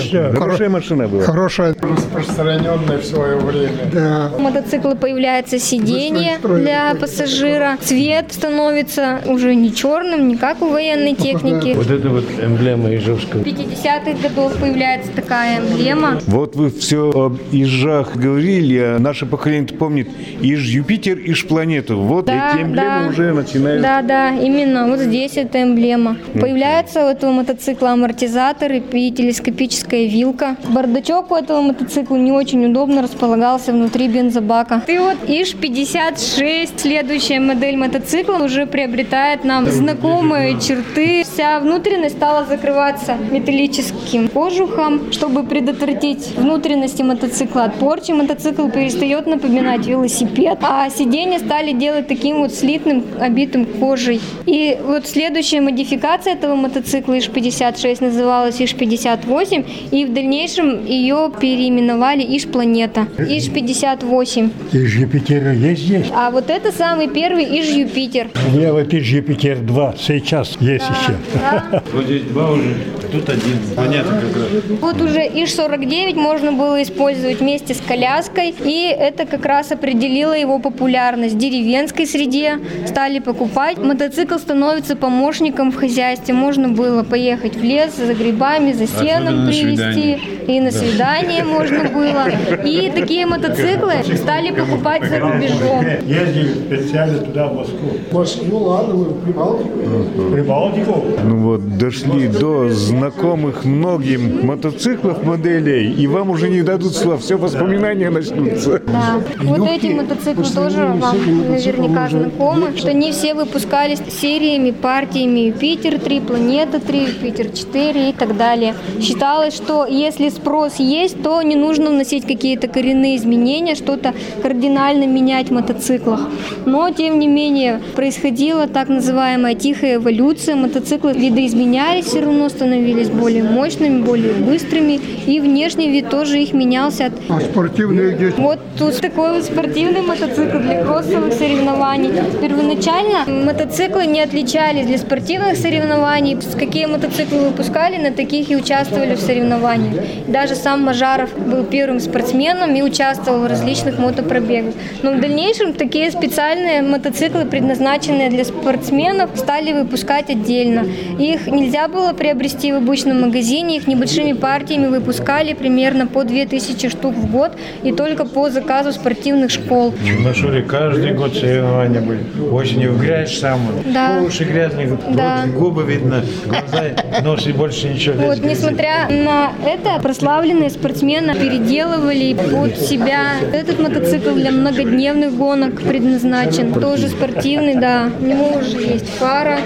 А, 0.03 0.13
настоящие. 0.15 0.39
Хорошая 0.39 0.69
машина 0.69 1.07
была. 1.07 1.23
Хорошая. 1.23 1.75
Распространенный 1.81 2.97
в 2.97 3.05
свое 3.05 3.37
время. 3.37 4.29
У 4.37 4.39
мотоцикла 4.39 4.95
появляется 4.95 5.59
сиденье 5.59 6.37
для 6.43 6.95
пассажира. 6.99 7.77
Цвет 7.81 8.33
становится 8.33 9.21
уже 9.25 9.55
не 9.55 9.73
черным, 9.73 10.27
не 10.27 10.35
как 10.37 10.61
у 10.61 10.69
военной 10.69 11.15
техники. 11.15 11.73
Вот 11.75 11.89
это 11.89 12.09
вот 12.09 12.25
эмблема 12.41 12.93
Ижевского. 12.95 13.41
В 13.41 13.45
50-х 13.45 14.13
годов 14.21 14.53
появляется 14.59 15.11
такая 15.15 15.59
эмблема. 15.59 16.19
Вот 16.27 16.55
вы 16.55 16.69
все 16.69 17.09
об 17.11 17.37
Ижах 17.51 18.15
говорили, 18.15 18.77
а 18.77 18.99
наше 18.99 19.25
поколение 19.25 19.77
помнит 19.77 20.09
Иж 20.41 20.65
Юпитер, 20.67 21.17
Иж 21.17 21.45
планету. 21.47 21.99
Вот 21.99 22.25
Да, 22.25 22.51
эти 22.53 22.63
эмблемы 22.63 22.75
да. 23.03 23.07
уже 23.09 23.33
начинают. 23.33 23.81
Да, 23.81 24.01
да, 24.01 24.29
именно. 24.29 24.87
Вот 24.87 24.99
здесь 24.99 25.37
эта 25.37 25.63
эмблема. 25.63 26.17
Появляется 26.33 27.05
у 27.05 27.09
этого 27.09 27.31
мотоцикла 27.31 27.91
амортизатор 27.91 28.71
и 28.71 29.11
телескопическая 29.11 29.92
вилка. 29.97 30.58
Бардачок 30.69 31.32
у 31.32 31.36
этого 31.36 31.62
мотоцикла 31.62 32.15
не 32.15 32.32
очень 32.32 32.65
удобно 32.65 33.01
располагался 33.01 33.71
внутри 33.71 34.08
бензобака. 34.08 34.82
И 34.88 34.97
вот 34.97 35.17
ИЖ-56, 35.27 36.69
следующая 36.77 37.39
модель 37.39 37.77
мотоцикла, 37.77 38.43
уже 38.43 38.65
приобретает 38.65 39.43
нам 39.43 39.65
знакомые 39.65 40.60
черты. 40.60 41.23
Вся 41.23 41.60
внутренность 41.60 42.15
стала 42.15 42.45
закрываться 42.45 43.15
металлическим 43.32 44.27
кожухом, 44.27 45.12
чтобы 45.12 45.43
предотвратить 45.43 46.36
внутренности 46.36 47.01
мотоцикла 47.01 47.65
от 47.65 47.75
порчи. 47.75 48.12
Мотоцикл 48.12 48.69
перестает 48.69 49.27
напоминать 49.27 49.86
велосипед, 49.86 50.60
а 50.62 50.89
сиденья 50.89 51.39
стали 51.39 51.71
делать 51.71 52.08
таким 52.08 52.38
вот 52.38 52.53
слитным, 52.53 53.03
обитым 53.19 53.65
кожей. 53.65 54.21
И 54.45 54.77
вот 54.86 55.08
следующая 55.08 55.62
модификация 55.62 56.34
этого 56.34 56.56
мотоцикла 56.56 57.17
ИЖ-56 57.17 58.03
называлась 58.03 58.60
ИЖ-58, 58.60 59.83
и 59.91 60.06
в 60.06 60.13
дальнейшем 60.13 60.86
ее 60.86 61.32
переименовали 61.39 62.24
ИЖ-планета. 62.38 63.08
ИЖ-58. 63.17 64.52
Из 64.72 64.96
Юпитера 64.96 65.54
есть 65.54 65.82
здесь? 65.84 66.08
А 66.13 66.32
вот 66.32 66.50
это 66.50 66.72
самый 66.72 67.08
первый 67.08 67.46
ИЖ-Юпитер. 67.46 68.30
У 68.54 68.58
меня 68.58 68.74
вот 68.74 68.93
из 68.93 69.06
Юпитер 69.08 69.60
2 69.60 69.96
сейчас 70.00 70.58
есть 70.60 70.86
еще. 70.86 71.15
Да. 71.34 71.84
Вот 71.93 72.06
здесь 72.06 72.24
два 72.24 72.52
уже, 72.52 72.74
тут 73.13 73.30
один. 73.30 73.58
Понятно 73.76 74.21
как 74.21 74.36
раз. 74.36 74.45
Вот 74.82 75.02
уже 75.02 75.21
ИЖ-49 75.21 76.15
можно 76.15 76.52
было 76.52 76.82
использовать 76.82 77.39
вместе 77.39 77.73
с 77.73 77.82
коляской, 77.82 78.54
и 78.63 78.88
это 78.88 79.26
как 79.26 79.45
раз 79.45 79.71
определило 79.71 80.34
его 80.34 80.60
популярность. 80.60 81.36
В 81.36 81.38
деревенской 81.38 82.06
среде 82.06 82.60
стали 82.86 83.19
покупать. 83.19 83.78
Мотоцикл 83.78 84.38
становится 84.38 84.95
помощником 84.95 85.71
в 85.71 85.76
хозяйстве. 85.76 86.34
Можно 86.34 86.69
было 86.69 87.04
поехать 87.04 87.56
в 87.56 87.63
лес 87.63 87.95
за 87.95 88.13
грибами, 88.13 88.73
за 88.73 88.88
сеном 88.88 89.47
привезти. 89.47 90.17
И 90.47 90.60
на 90.60 90.71
свидание 90.71 91.43
можно 91.43 91.84
было. 91.86 92.26
И 92.65 92.91
такие 92.93 93.26
мотоциклы 93.26 93.93
стали 94.15 94.52
покупать 94.52 95.08
за 95.08 95.19
рубежом. 95.19 95.86
Ездили 96.06 96.54
специально 96.54 97.19
туда, 97.19 97.47
в 97.47 97.56
Москву. 97.56 98.47
Ну 98.49 98.58
ладно, 98.58 98.93
мы 98.95 99.04
в 99.06 99.23
Прибалтику. 99.23 100.32
Прибалтику. 100.34 101.04
Ну 101.23 101.38
вот, 101.38 101.78
дошли 101.78 102.28
до 102.28 102.69
знакомых 103.03 103.65
многим 103.65 104.45
мотоциклов 104.45 105.25
моделей, 105.25 105.91
и 105.91 106.07
вам 106.07 106.29
уже 106.29 106.49
не 106.49 106.61
дадут 106.61 106.95
слов, 106.95 107.21
все 107.21 107.35
воспоминания 107.35 108.09
начнутся. 108.09 108.81
Да. 108.87 109.21
Вот 109.41 109.67
эти 109.67 109.87
мотоциклы 109.87 110.45
тоже 110.45 110.85
вам 110.85 111.17
наверняка 111.49 112.07
знакомы, 112.07 112.77
что 112.77 112.93
не 112.93 113.11
все 113.11 113.33
выпускались 113.33 113.99
сериями, 114.21 114.71
партиями 114.71 115.39
Юпитер 115.47 115.99
3, 115.99 116.21
Планета 116.21 116.79
3, 116.79 116.99
Юпитер 116.99 117.49
4 117.49 118.09
и 118.09 118.13
так 118.13 118.37
далее. 118.37 118.73
Считалось, 119.01 119.53
что 119.53 119.85
если 119.85 120.29
спрос 120.29 120.75
есть, 120.77 121.21
то 121.21 121.41
не 121.41 121.57
нужно 121.57 121.89
вносить 121.89 122.25
какие-то 122.25 122.69
коренные 122.69 123.17
изменения, 123.17 123.75
что-то 123.75 124.13
кардинально 124.41 125.07
менять 125.07 125.49
в 125.49 125.51
мотоциклах. 125.51 126.21
Но, 126.65 126.89
тем 126.91 127.19
не 127.19 127.27
менее, 127.27 127.81
происходила 127.95 128.67
так 128.67 128.87
называемая 128.87 129.55
тихая 129.55 129.95
эволюция, 129.95 130.55
мотоциклы 130.55 131.11
видоизменялись, 131.11 132.05
все 132.05 132.21
равно 132.21 132.47
становились 132.47 132.92
становились 132.93 133.10
более 133.10 133.43
мощными, 133.43 134.01
более 134.03 134.34
быстрыми, 134.34 134.99
и 135.25 135.39
внешний 135.39 135.89
вид 135.89 136.10
тоже 136.10 136.39
их 136.39 136.54
менялся. 136.54 137.12
А 137.29 137.39
спортивные 137.39 138.15
где? 138.15 138.29
Вот 138.37 138.60
тут 138.77 139.00
такой 139.02 139.33
вот 139.33 139.44
спортивный 139.44 140.02
мотоцикл 140.02 140.60
для 140.60 140.83
кроссовых 140.83 141.33
соревнований. 141.33 142.12
Первоначально 142.41 143.25
мотоциклы 143.27 144.06
не 144.06 144.21
отличались 144.21 144.85
для 144.85 144.98
спортивных 144.98 145.58
соревнований. 145.58 146.37
Какие 146.58 146.85
мотоциклы 146.85 147.50
выпускали, 147.50 147.98
на 147.98 148.12
таких 148.12 148.52
и 148.52 148.56
участвовали 148.56 149.15
в 149.15 149.19
соревнованиях. 149.19 150.04
Даже 150.27 150.56
сам 150.56 150.83
Мажаров 150.83 151.29
был 151.37 151.63
первым 151.63 152.00
спортсменом 152.00 152.75
и 152.75 152.81
участвовал 152.81 153.41
в 153.41 153.48
различных 153.48 153.98
мотопробегах. 154.00 154.73
Но 155.02 155.12
в 155.13 155.19
дальнейшем 155.19 155.73
такие 155.73 156.12
специальные 156.12 156.81
мотоциклы, 156.81 157.46
предназначенные 157.46 158.29
для 158.29 158.46
спортсменов, 158.46 159.31
стали 159.35 159.73
выпускать 159.73 160.29
отдельно. 160.29 160.85
Их 161.19 161.48
нельзя 161.48 161.87
было 161.87 162.13
приобрести 162.13 162.71
в 162.71 162.83
обычном 162.84 163.21
магазине, 163.21 163.77
их 163.77 163.88
небольшими 163.88 164.34
партиями 164.34 164.88
выпускали 164.88 165.54
примерно 165.54 166.06
по 166.06 166.23
2000 166.23 166.90
штук 166.90 167.15
в 167.15 167.31
год 167.31 167.52
и 167.84 167.92
только 167.92 168.25
по 168.25 168.50
заказу 168.50 168.92
спортивных 168.92 169.50
школ. 169.52 169.92
В 169.92 170.19
Машуре 170.19 170.62
каждый 170.62 171.13
год 171.13 171.34
соревнования 171.36 172.02
были. 172.02 172.19
Осенью 172.52 172.94
в 172.94 173.00
грязь 173.00 173.40
самую. 173.40 173.84
Да. 173.86 174.21
Уши 174.25 174.44
грязные, 174.44 174.98
Да. 175.12 175.46
губы 175.58 175.84
видно, 175.84 176.23
глаза, 176.46 176.84
нос 177.23 177.48
и 177.48 177.52
больше 177.52 177.90
ничего. 177.90 178.25
Вот, 178.25 178.40
несмотря 178.44 179.08
на 179.10 179.52
это, 179.65 180.00
прославленные 180.02 180.69
спортсмены 180.69 181.34
переделывали 181.36 182.34
под 182.34 182.77
себя. 182.77 183.36
Этот 183.54 183.79
мотоцикл 183.79 184.31
для 184.31 184.52
многодневных 184.52 185.36
гонок 185.36 185.81
предназначен. 185.81 186.73
Тоже 186.73 187.08
спортивный, 187.08 187.75
да. 187.75 188.10
У 188.19 188.25
него 188.25 188.58
уже 188.58 188.77
есть 188.77 189.10
фара. 189.17 189.60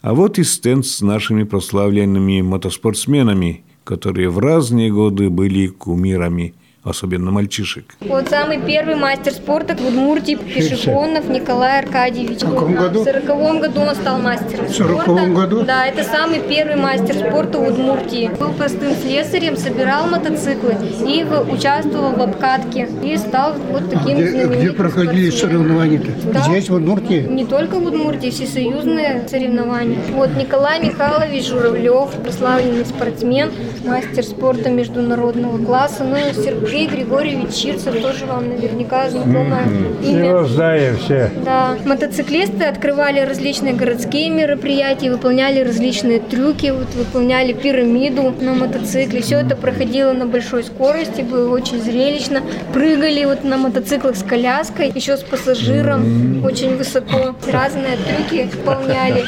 А 0.00 0.14
вот 0.14 0.38
и 0.38 0.44
стенд 0.44 0.86
с 0.86 1.00
нашими 1.00 1.42
прославленными 1.42 2.40
мотоспортсменами, 2.40 3.64
которые 3.84 4.30
в 4.30 4.38
разные 4.38 4.92
годы 4.92 5.28
были 5.28 5.66
кумирами, 5.66 6.54
особенно 6.88 7.30
мальчишек. 7.30 7.84
Вот 8.00 8.28
самый 8.28 8.60
первый 8.60 8.96
мастер 8.96 9.32
спорта 9.32 9.76
в 9.76 9.86
Удмуртии 9.86 10.34
Пешехонов 10.34 11.28
Николай 11.28 11.80
Аркадьевич. 11.80 12.40
В 12.42 12.50
каком 12.50 12.74
году? 12.74 13.00
В 13.00 13.04
сороковом 13.04 13.60
году 13.60 13.80
он 13.82 13.94
стал 13.94 14.18
мастером 14.18 14.66
В 14.66 14.74
сороковом 14.74 15.32
спорта. 15.32 15.40
году? 15.40 15.62
Да, 15.64 15.86
это 15.86 16.04
самый 16.04 16.40
первый 16.40 16.76
мастер 16.76 17.14
спорта 17.14 17.58
в 17.58 17.68
Удмуртии. 17.68 18.30
Был 18.38 18.52
простым 18.52 18.94
слесарем, 18.96 19.56
собирал 19.56 20.06
мотоциклы 20.06 20.74
и 21.06 21.24
участвовал 21.50 22.12
в 22.12 22.22
обкатке. 22.22 22.88
И 23.02 23.16
стал 23.16 23.54
вот 23.70 23.90
таким 23.90 24.16
Где, 24.16 24.30
знаменитым 24.30 24.58
где 24.60 24.72
проходили 24.72 25.30
соревнования-то? 25.30 26.32
Да. 26.32 26.40
Здесь, 26.42 26.68
в 26.68 26.74
Удмуртии? 26.74 27.26
Не 27.28 27.44
только 27.44 27.76
в 27.76 27.86
Удмуртии, 27.86 28.30
всесоюзные 28.30 29.26
соревнования. 29.28 29.98
Вот 30.12 30.30
Николай 30.36 30.80
Михайлович 30.80 31.46
Журавлев, 31.48 32.10
прославленный 32.22 32.84
спортсмен, 32.84 33.50
мастер 33.84 34.22
спорта 34.22 34.70
международного 34.70 35.62
класса. 35.64 36.04
Ну 36.04 36.16
и 36.16 36.32
Сергей 36.78 36.96
Григорьевич 36.96 37.54
Чирцев, 37.54 38.00
тоже 38.00 38.24
вам 38.26 38.50
наверняка 38.50 39.10
знакомое 39.10 39.64
имя. 40.00 40.26
Его 40.26 40.44
знаем 40.44 40.96
все. 40.98 41.28
Да. 41.44 41.76
Мотоциклисты 41.84 42.64
открывали 42.64 43.18
различные 43.18 43.74
городские 43.74 44.30
мероприятия, 44.30 45.10
выполняли 45.10 45.60
различные 45.60 46.20
трюки, 46.20 46.70
вот, 46.70 46.94
выполняли 46.94 47.52
пирамиду 47.52 48.32
на 48.40 48.54
мотоцикле. 48.54 49.22
Все 49.22 49.38
это 49.38 49.56
проходило 49.56 50.12
на 50.12 50.26
большой 50.26 50.62
скорости, 50.62 51.22
было 51.22 51.52
очень 51.52 51.82
зрелищно. 51.82 52.42
Прыгали 52.72 53.24
вот 53.24 53.42
на 53.42 53.56
мотоциклах 53.56 54.14
с 54.14 54.22
коляской, 54.22 54.92
еще 54.94 55.16
с 55.16 55.24
пассажиром, 55.24 56.44
очень 56.44 56.76
высоко. 56.76 57.34
Разные 57.50 57.96
трюки 57.96 58.48
выполняли. 58.54 59.24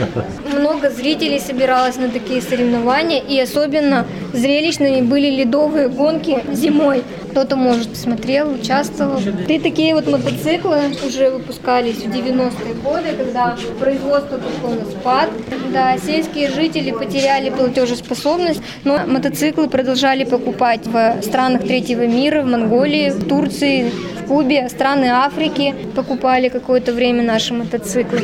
Много 0.56 0.90
зрителей 0.90 1.40
собиралось 1.40 1.96
на 1.96 2.10
такие 2.10 2.42
соревнования, 2.42 3.20
и 3.20 3.40
особенно 3.40 4.06
зрелищными 4.32 5.00
были 5.00 5.30
ледовые 5.30 5.88
гонки 5.88 6.38
зимой. 6.52 7.02
Кто-то, 7.30 7.56
может, 7.56 7.96
смотрел, 7.96 8.52
участвовал. 8.52 9.20
И 9.48 9.58
такие 9.58 9.94
вот 9.94 10.06
мотоциклы 10.08 10.78
уже 11.06 11.30
выпускались 11.30 11.98
в 11.98 12.08
90-е 12.08 12.74
годы, 12.82 13.16
когда 13.16 13.56
производство 13.78 14.38
пошло 14.38 14.74
на 14.74 14.84
спад. 14.90 15.30
Да, 15.72 15.96
сельские 15.98 16.50
жители 16.50 16.90
потеряли 16.90 17.50
платежеспособность, 17.50 18.60
но 18.84 19.00
мотоциклы 19.06 19.68
продолжали 19.68 20.24
покупать 20.24 20.86
в 20.86 21.22
странах 21.22 21.62
третьего 21.62 22.06
мира, 22.06 22.42
в 22.42 22.46
Монголии, 22.46 23.10
в 23.10 23.28
Турции, 23.28 23.90
в 23.90 24.26
Кубе, 24.26 24.68
страны 24.68 25.06
Африки 25.06 25.74
покупали 25.94 26.48
какое-то 26.48 26.92
время 26.92 27.22
наши 27.22 27.54
мотоциклы. 27.54 28.20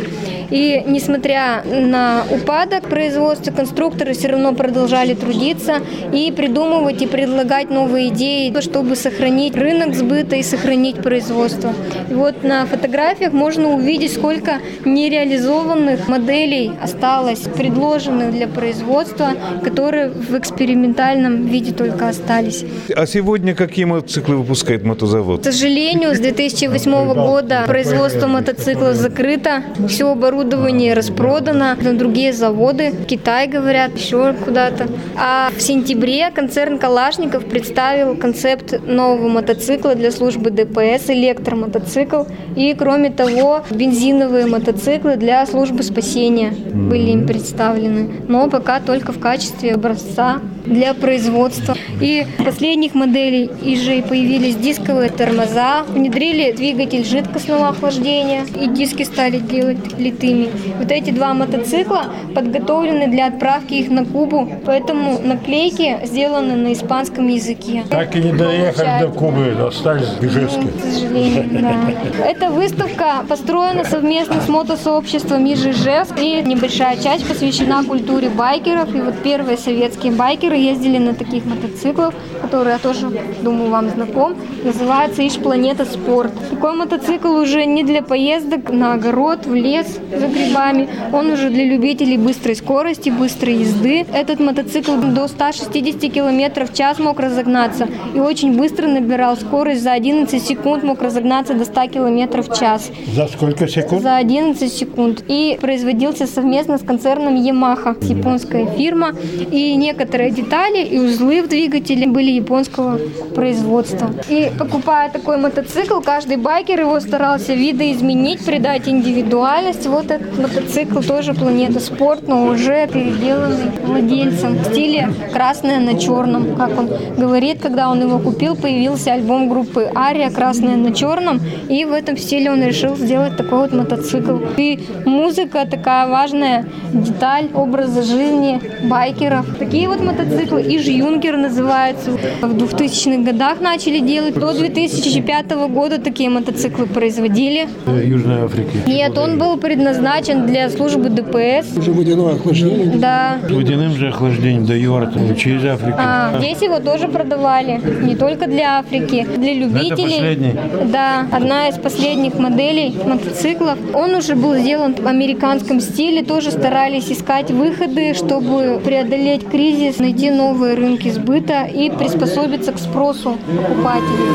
И 0.50 0.82
несмотря 0.86 1.62
на 1.64 2.24
упадок 2.30 2.88
производства, 2.88 3.50
конструкторы 3.50 4.14
все 4.14 4.28
равно 4.28 4.54
продолжали 4.54 5.14
трудиться 5.14 5.78
и 6.12 6.32
придумывать 6.32 7.02
и 7.02 7.06
предлагать 7.06 7.70
новые 7.70 8.08
идеи, 8.08 8.54
чтобы 8.60 8.95
сохранить 8.96 9.54
рынок 9.56 9.94
сбыта 9.94 10.36
и 10.36 10.42
сохранить 10.42 10.96
производство. 10.96 11.72
И 12.10 12.14
вот 12.14 12.42
на 12.42 12.66
фотографиях 12.66 13.32
можно 13.32 13.74
увидеть, 13.74 14.14
сколько 14.14 14.58
нереализованных 14.84 16.08
моделей 16.08 16.72
осталось, 16.82 17.40
предложенных 17.40 18.32
для 18.32 18.48
производства, 18.48 19.30
которые 19.62 20.08
в 20.10 20.36
экспериментальном 20.36 21.46
виде 21.46 21.72
только 21.72 22.08
остались. 22.08 22.64
А 22.94 23.06
сегодня 23.06 23.54
какие 23.54 23.84
мотоциклы 23.84 24.36
выпускает 24.36 24.84
мотозавод? 24.84 25.42
К 25.42 25.44
сожалению, 25.44 26.14
с 26.14 26.18
2008 26.18 27.14
года 27.14 27.64
производство 27.66 28.26
мотоциклов 28.26 28.94
закрыто, 28.94 29.62
все 29.88 30.10
оборудование 30.10 30.94
распродано 30.94 31.76
на 31.80 31.94
другие 31.94 32.32
заводы, 32.32 32.92
Китай, 33.06 33.48
говорят, 33.48 33.96
еще 33.96 34.32
куда-то. 34.32 34.88
А 35.16 35.50
в 35.56 35.60
сентябре 35.60 36.30
концерн 36.30 36.78
Калашников 36.78 37.44
представил 37.44 38.16
концепт 38.16 38.74
нового 38.86 39.28
мотоцикла 39.28 39.94
для 39.94 40.10
службы 40.10 40.50
ДПС, 40.50 41.10
электромотоцикл. 41.10 42.24
И, 42.56 42.74
кроме 42.74 43.10
того, 43.10 43.62
бензиновые 43.70 44.46
мотоциклы 44.46 45.16
для 45.16 45.44
службы 45.46 45.82
спасения 45.82 46.50
были 46.50 47.10
им 47.10 47.26
представлены. 47.26 48.08
Но 48.28 48.48
пока 48.48 48.80
только 48.80 49.12
в 49.12 49.18
качестве 49.18 49.74
образца 49.74 50.40
для 50.66 50.94
производства. 50.94 51.76
И 52.00 52.26
последних 52.44 52.94
моделей 52.94 53.50
уже 53.62 54.02
появились 54.02 54.56
дисковые 54.56 55.10
тормоза, 55.10 55.84
внедрили 55.88 56.52
двигатель 56.52 57.04
жидкостного 57.04 57.68
охлаждения 57.68 58.44
и 58.60 58.68
диски 58.68 59.02
стали 59.02 59.38
делать 59.38 59.98
литыми. 59.98 60.48
Вот 60.78 60.90
эти 60.90 61.10
два 61.10 61.34
мотоцикла 61.34 62.06
подготовлены 62.34 63.08
для 63.08 63.26
отправки 63.26 63.74
их 63.74 63.90
на 63.90 64.04
Кубу, 64.04 64.48
поэтому 64.64 65.20
наклейки 65.22 65.98
сделаны 66.04 66.54
на 66.54 66.72
испанском 66.72 67.28
языке. 67.28 67.84
Так 67.88 68.14
и 68.16 68.20
не 68.20 68.32
доехали 68.32 69.00
до 69.00 69.08
Кубы, 69.08 69.54
остались 69.66 70.08
в 70.08 70.24
Ижевске. 70.24 70.60
Ну, 70.62 70.68
К 70.68 70.94
сожалению, 70.94 71.62
да. 71.62 72.24
Эта 72.24 72.50
выставка 72.50 73.24
построена 73.28 73.84
совместно 73.84 74.40
с 74.40 74.48
мотосообществом 74.48 75.44
Ижижевск, 75.44 76.18
и 76.18 76.42
небольшая 76.42 76.96
часть 76.96 77.26
посвящена 77.26 77.84
культуре 77.84 78.28
байкеров. 78.28 78.94
И 78.94 79.00
вот 79.00 79.14
первые 79.22 79.56
советские 79.56 80.12
байкеры 80.12 80.55
ездили 80.56 80.98
на 80.98 81.14
таких 81.14 81.44
мотоциклах, 81.44 82.14
которые 82.42 82.74
я 82.74 82.78
тоже, 82.78 83.10
думаю, 83.42 83.70
вам 83.70 83.90
знаком. 83.90 84.34
Называется 84.64 85.22
Иж 85.22 85.34
Планета 85.38 85.84
Спорт. 85.84 86.32
Такой 86.50 86.74
мотоцикл 86.74 87.28
уже 87.28 87.64
не 87.66 87.84
для 87.84 88.02
поездок 88.02 88.70
на 88.70 88.94
огород, 88.94 89.46
в 89.46 89.54
лес 89.54 89.98
за 90.10 90.26
грибами. 90.26 90.88
Он 91.12 91.30
уже 91.30 91.50
для 91.50 91.64
любителей 91.64 92.18
быстрой 92.18 92.56
скорости, 92.56 93.10
быстрой 93.10 93.54
езды. 93.54 94.06
Этот 94.12 94.40
мотоцикл 94.40 94.92
до 94.96 95.28
160 95.28 96.12
км 96.12 96.66
в 96.66 96.74
час 96.74 96.98
мог 96.98 97.20
разогнаться 97.20 97.88
и 98.14 98.20
очень 98.20 98.56
быстро 98.56 98.86
набирал 98.86 99.36
скорость. 99.36 99.82
За 99.82 99.92
11 99.92 100.42
секунд 100.42 100.82
мог 100.82 101.02
разогнаться 101.02 101.54
до 101.54 101.64
100 101.64 101.88
км 101.88 102.42
в 102.42 102.58
час. 102.58 102.90
За 103.14 103.26
сколько 103.28 103.68
секунд? 103.68 104.02
За 104.02 104.16
11 104.16 104.72
секунд. 104.72 105.24
И 105.28 105.58
производился 105.60 106.26
совместно 106.26 106.78
с 106.78 106.82
концерном 106.82 107.36
Yamaha, 107.36 107.96
японская 108.04 108.66
фирма. 108.66 109.12
И 109.50 109.74
некоторые 109.76 110.30
детали 110.46 110.84
и 110.84 110.98
узлы 110.98 111.42
в 111.42 111.48
двигателе 111.48 112.06
были 112.06 112.30
японского 112.30 112.98
производства. 113.34 114.10
И 114.28 114.50
покупая 114.58 115.10
такой 115.10 115.38
мотоцикл, 115.38 116.00
каждый 116.00 116.36
байкер 116.36 116.80
его 116.80 117.00
старался 117.00 117.54
видоизменить, 117.54 118.44
придать 118.44 118.88
индивидуальность. 118.88 119.86
Вот 119.86 120.10
этот 120.10 120.38
мотоцикл 120.38 121.00
тоже 121.00 121.34
Планета 121.34 121.80
Спорт, 121.80 122.28
но 122.28 122.46
уже 122.46 122.86
переделанный 122.86 123.70
владельцем 123.84 124.54
в 124.58 124.64
стиле 124.66 125.08
красное 125.32 125.80
на 125.80 125.98
черном. 125.98 126.56
Как 126.56 126.78
он 126.78 126.88
говорит, 127.18 127.60
когда 127.60 127.90
он 127.90 128.00
его 128.00 128.18
купил, 128.18 128.56
появился 128.56 129.12
альбом 129.12 129.48
группы 129.48 129.90
Ария 129.94 130.30
«Красное 130.30 130.76
на 130.76 130.92
черном», 130.94 131.40
и 131.68 131.84
в 131.84 131.92
этом 131.92 132.16
стиле 132.16 132.52
он 132.52 132.62
решил 132.62 132.96
сделать 132.96 133.36
такой 133.36 133.58
вот 133.60 133.72
мотоцикл. 133.72 134.38
И 134.56 134.78
музыка 135.04 135.66
такая 135.68 136.08
важная 136.08 136.64
деталь 136.92 137.48
образа 137.54 138.02
жизни 138.02 138.60
байкеров. 138.88 139.46
Такие 139.58 139.88
вот 139.88 140.00
мотоциклы 140.00 140.35
мотоциклы. 140.36 140.62
Иж 140.62 140.86
Юнкер 140.86 141.36
называется. 141.36 142.10
В 142.10 142.56
2000-х 142.56 143.22
годах 143.22 143.60
начали 143.60 144.00
делать. 144.00 144.34
До 144.34 144.52
2005 144.52 145.50
года 145.68 145.98
такие 145.98 146.30
мотоциклы 146.30 146.86
производили. 146.86 147.68
Южной 148.04 148.44
Африки. 148.44 148.82
Нет, 148.86 149.16
он 149.18 149.38
был 149.38 149.56
предназначен 149.56 150.46
для 150.46 150.70
службы 150.70 151.08
ДПС. 151.08 151.76
Уже 151.76 151.92
водяное 151.92 152.34
охлаждение. 152.34 152.96
Да. 152.96 153.38
Водяным 153.48 153.92
же 153.92 154.08
охлаждением 154.08 154.66
до 154.66 154.76
Йорта, 154.76 155.34
через 155.36 155.64
Африку. 155.64 155.98
А, 155.98 156.38
здесь 156.38 156.60
его 156.62 156.80
тоже 156.80 157.08
продавали. 157.08 157.80
Не 158.02 158.16
только 158.16 158.46
для 158.46 158.78
Африки, 158.78 159.26
для 159.36 159.54
любителей. 159.54 160.16
последний? 160.16 160.54
Да, 160.92 161.26
одна 161.30 161.68
из 161.68 161.76
последних 161.76 162.38
моделей 162.38 162.96
мотоциклов. 163.04 163.78
Он 163.94 164.14
уже 164.14 164.34
был 164.34 164.54
сделан 164.56 164.94
в 164.94 165.06
американском 165.06 165.80
стиле. 165.80 166.22
Тоже 166.22 166.50
старались 166.50 167.10
искать 167.10 167.50
выходы, 167.50 168.14
чтобы 168.14 168.80
преодолеть 168.84 169.48
кризис, 169.48 169.98
найти 170.26 170.30
новые 170.30 170.74
рынки 170.74 171.10
сбыта 171.10 171.64
и 171.64 171.90
приспособиться 171.90 172.72
к 172.72 172.78
спросу 172.78 173.38
покупателей. 173.46 174.34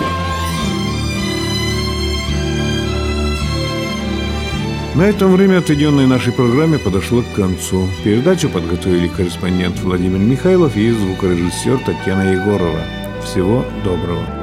На 4.95 5.03
этом 5.03 5.31
время, 5.31 5.59
отведенное 5.59 6.05
нашей 6.05 6.33
программе, 6.33 6.77
подошло 6.77 7.21
к 7.21 7.35
концу. 7.35 7.87
Передачу 8.03 8.49
подготовили 8.49 9.07
корреспондент 9.07 9.79
Владимир 9.79 10.19
Михайлов 10.19 10.75
и 10.75 10.91
звукорежиссер 10.91 11.79
Татьяна 11.85 12.33
Егорова. 12.33 12.81
Всего 13.23 13.63
доброго. 13.85 14.40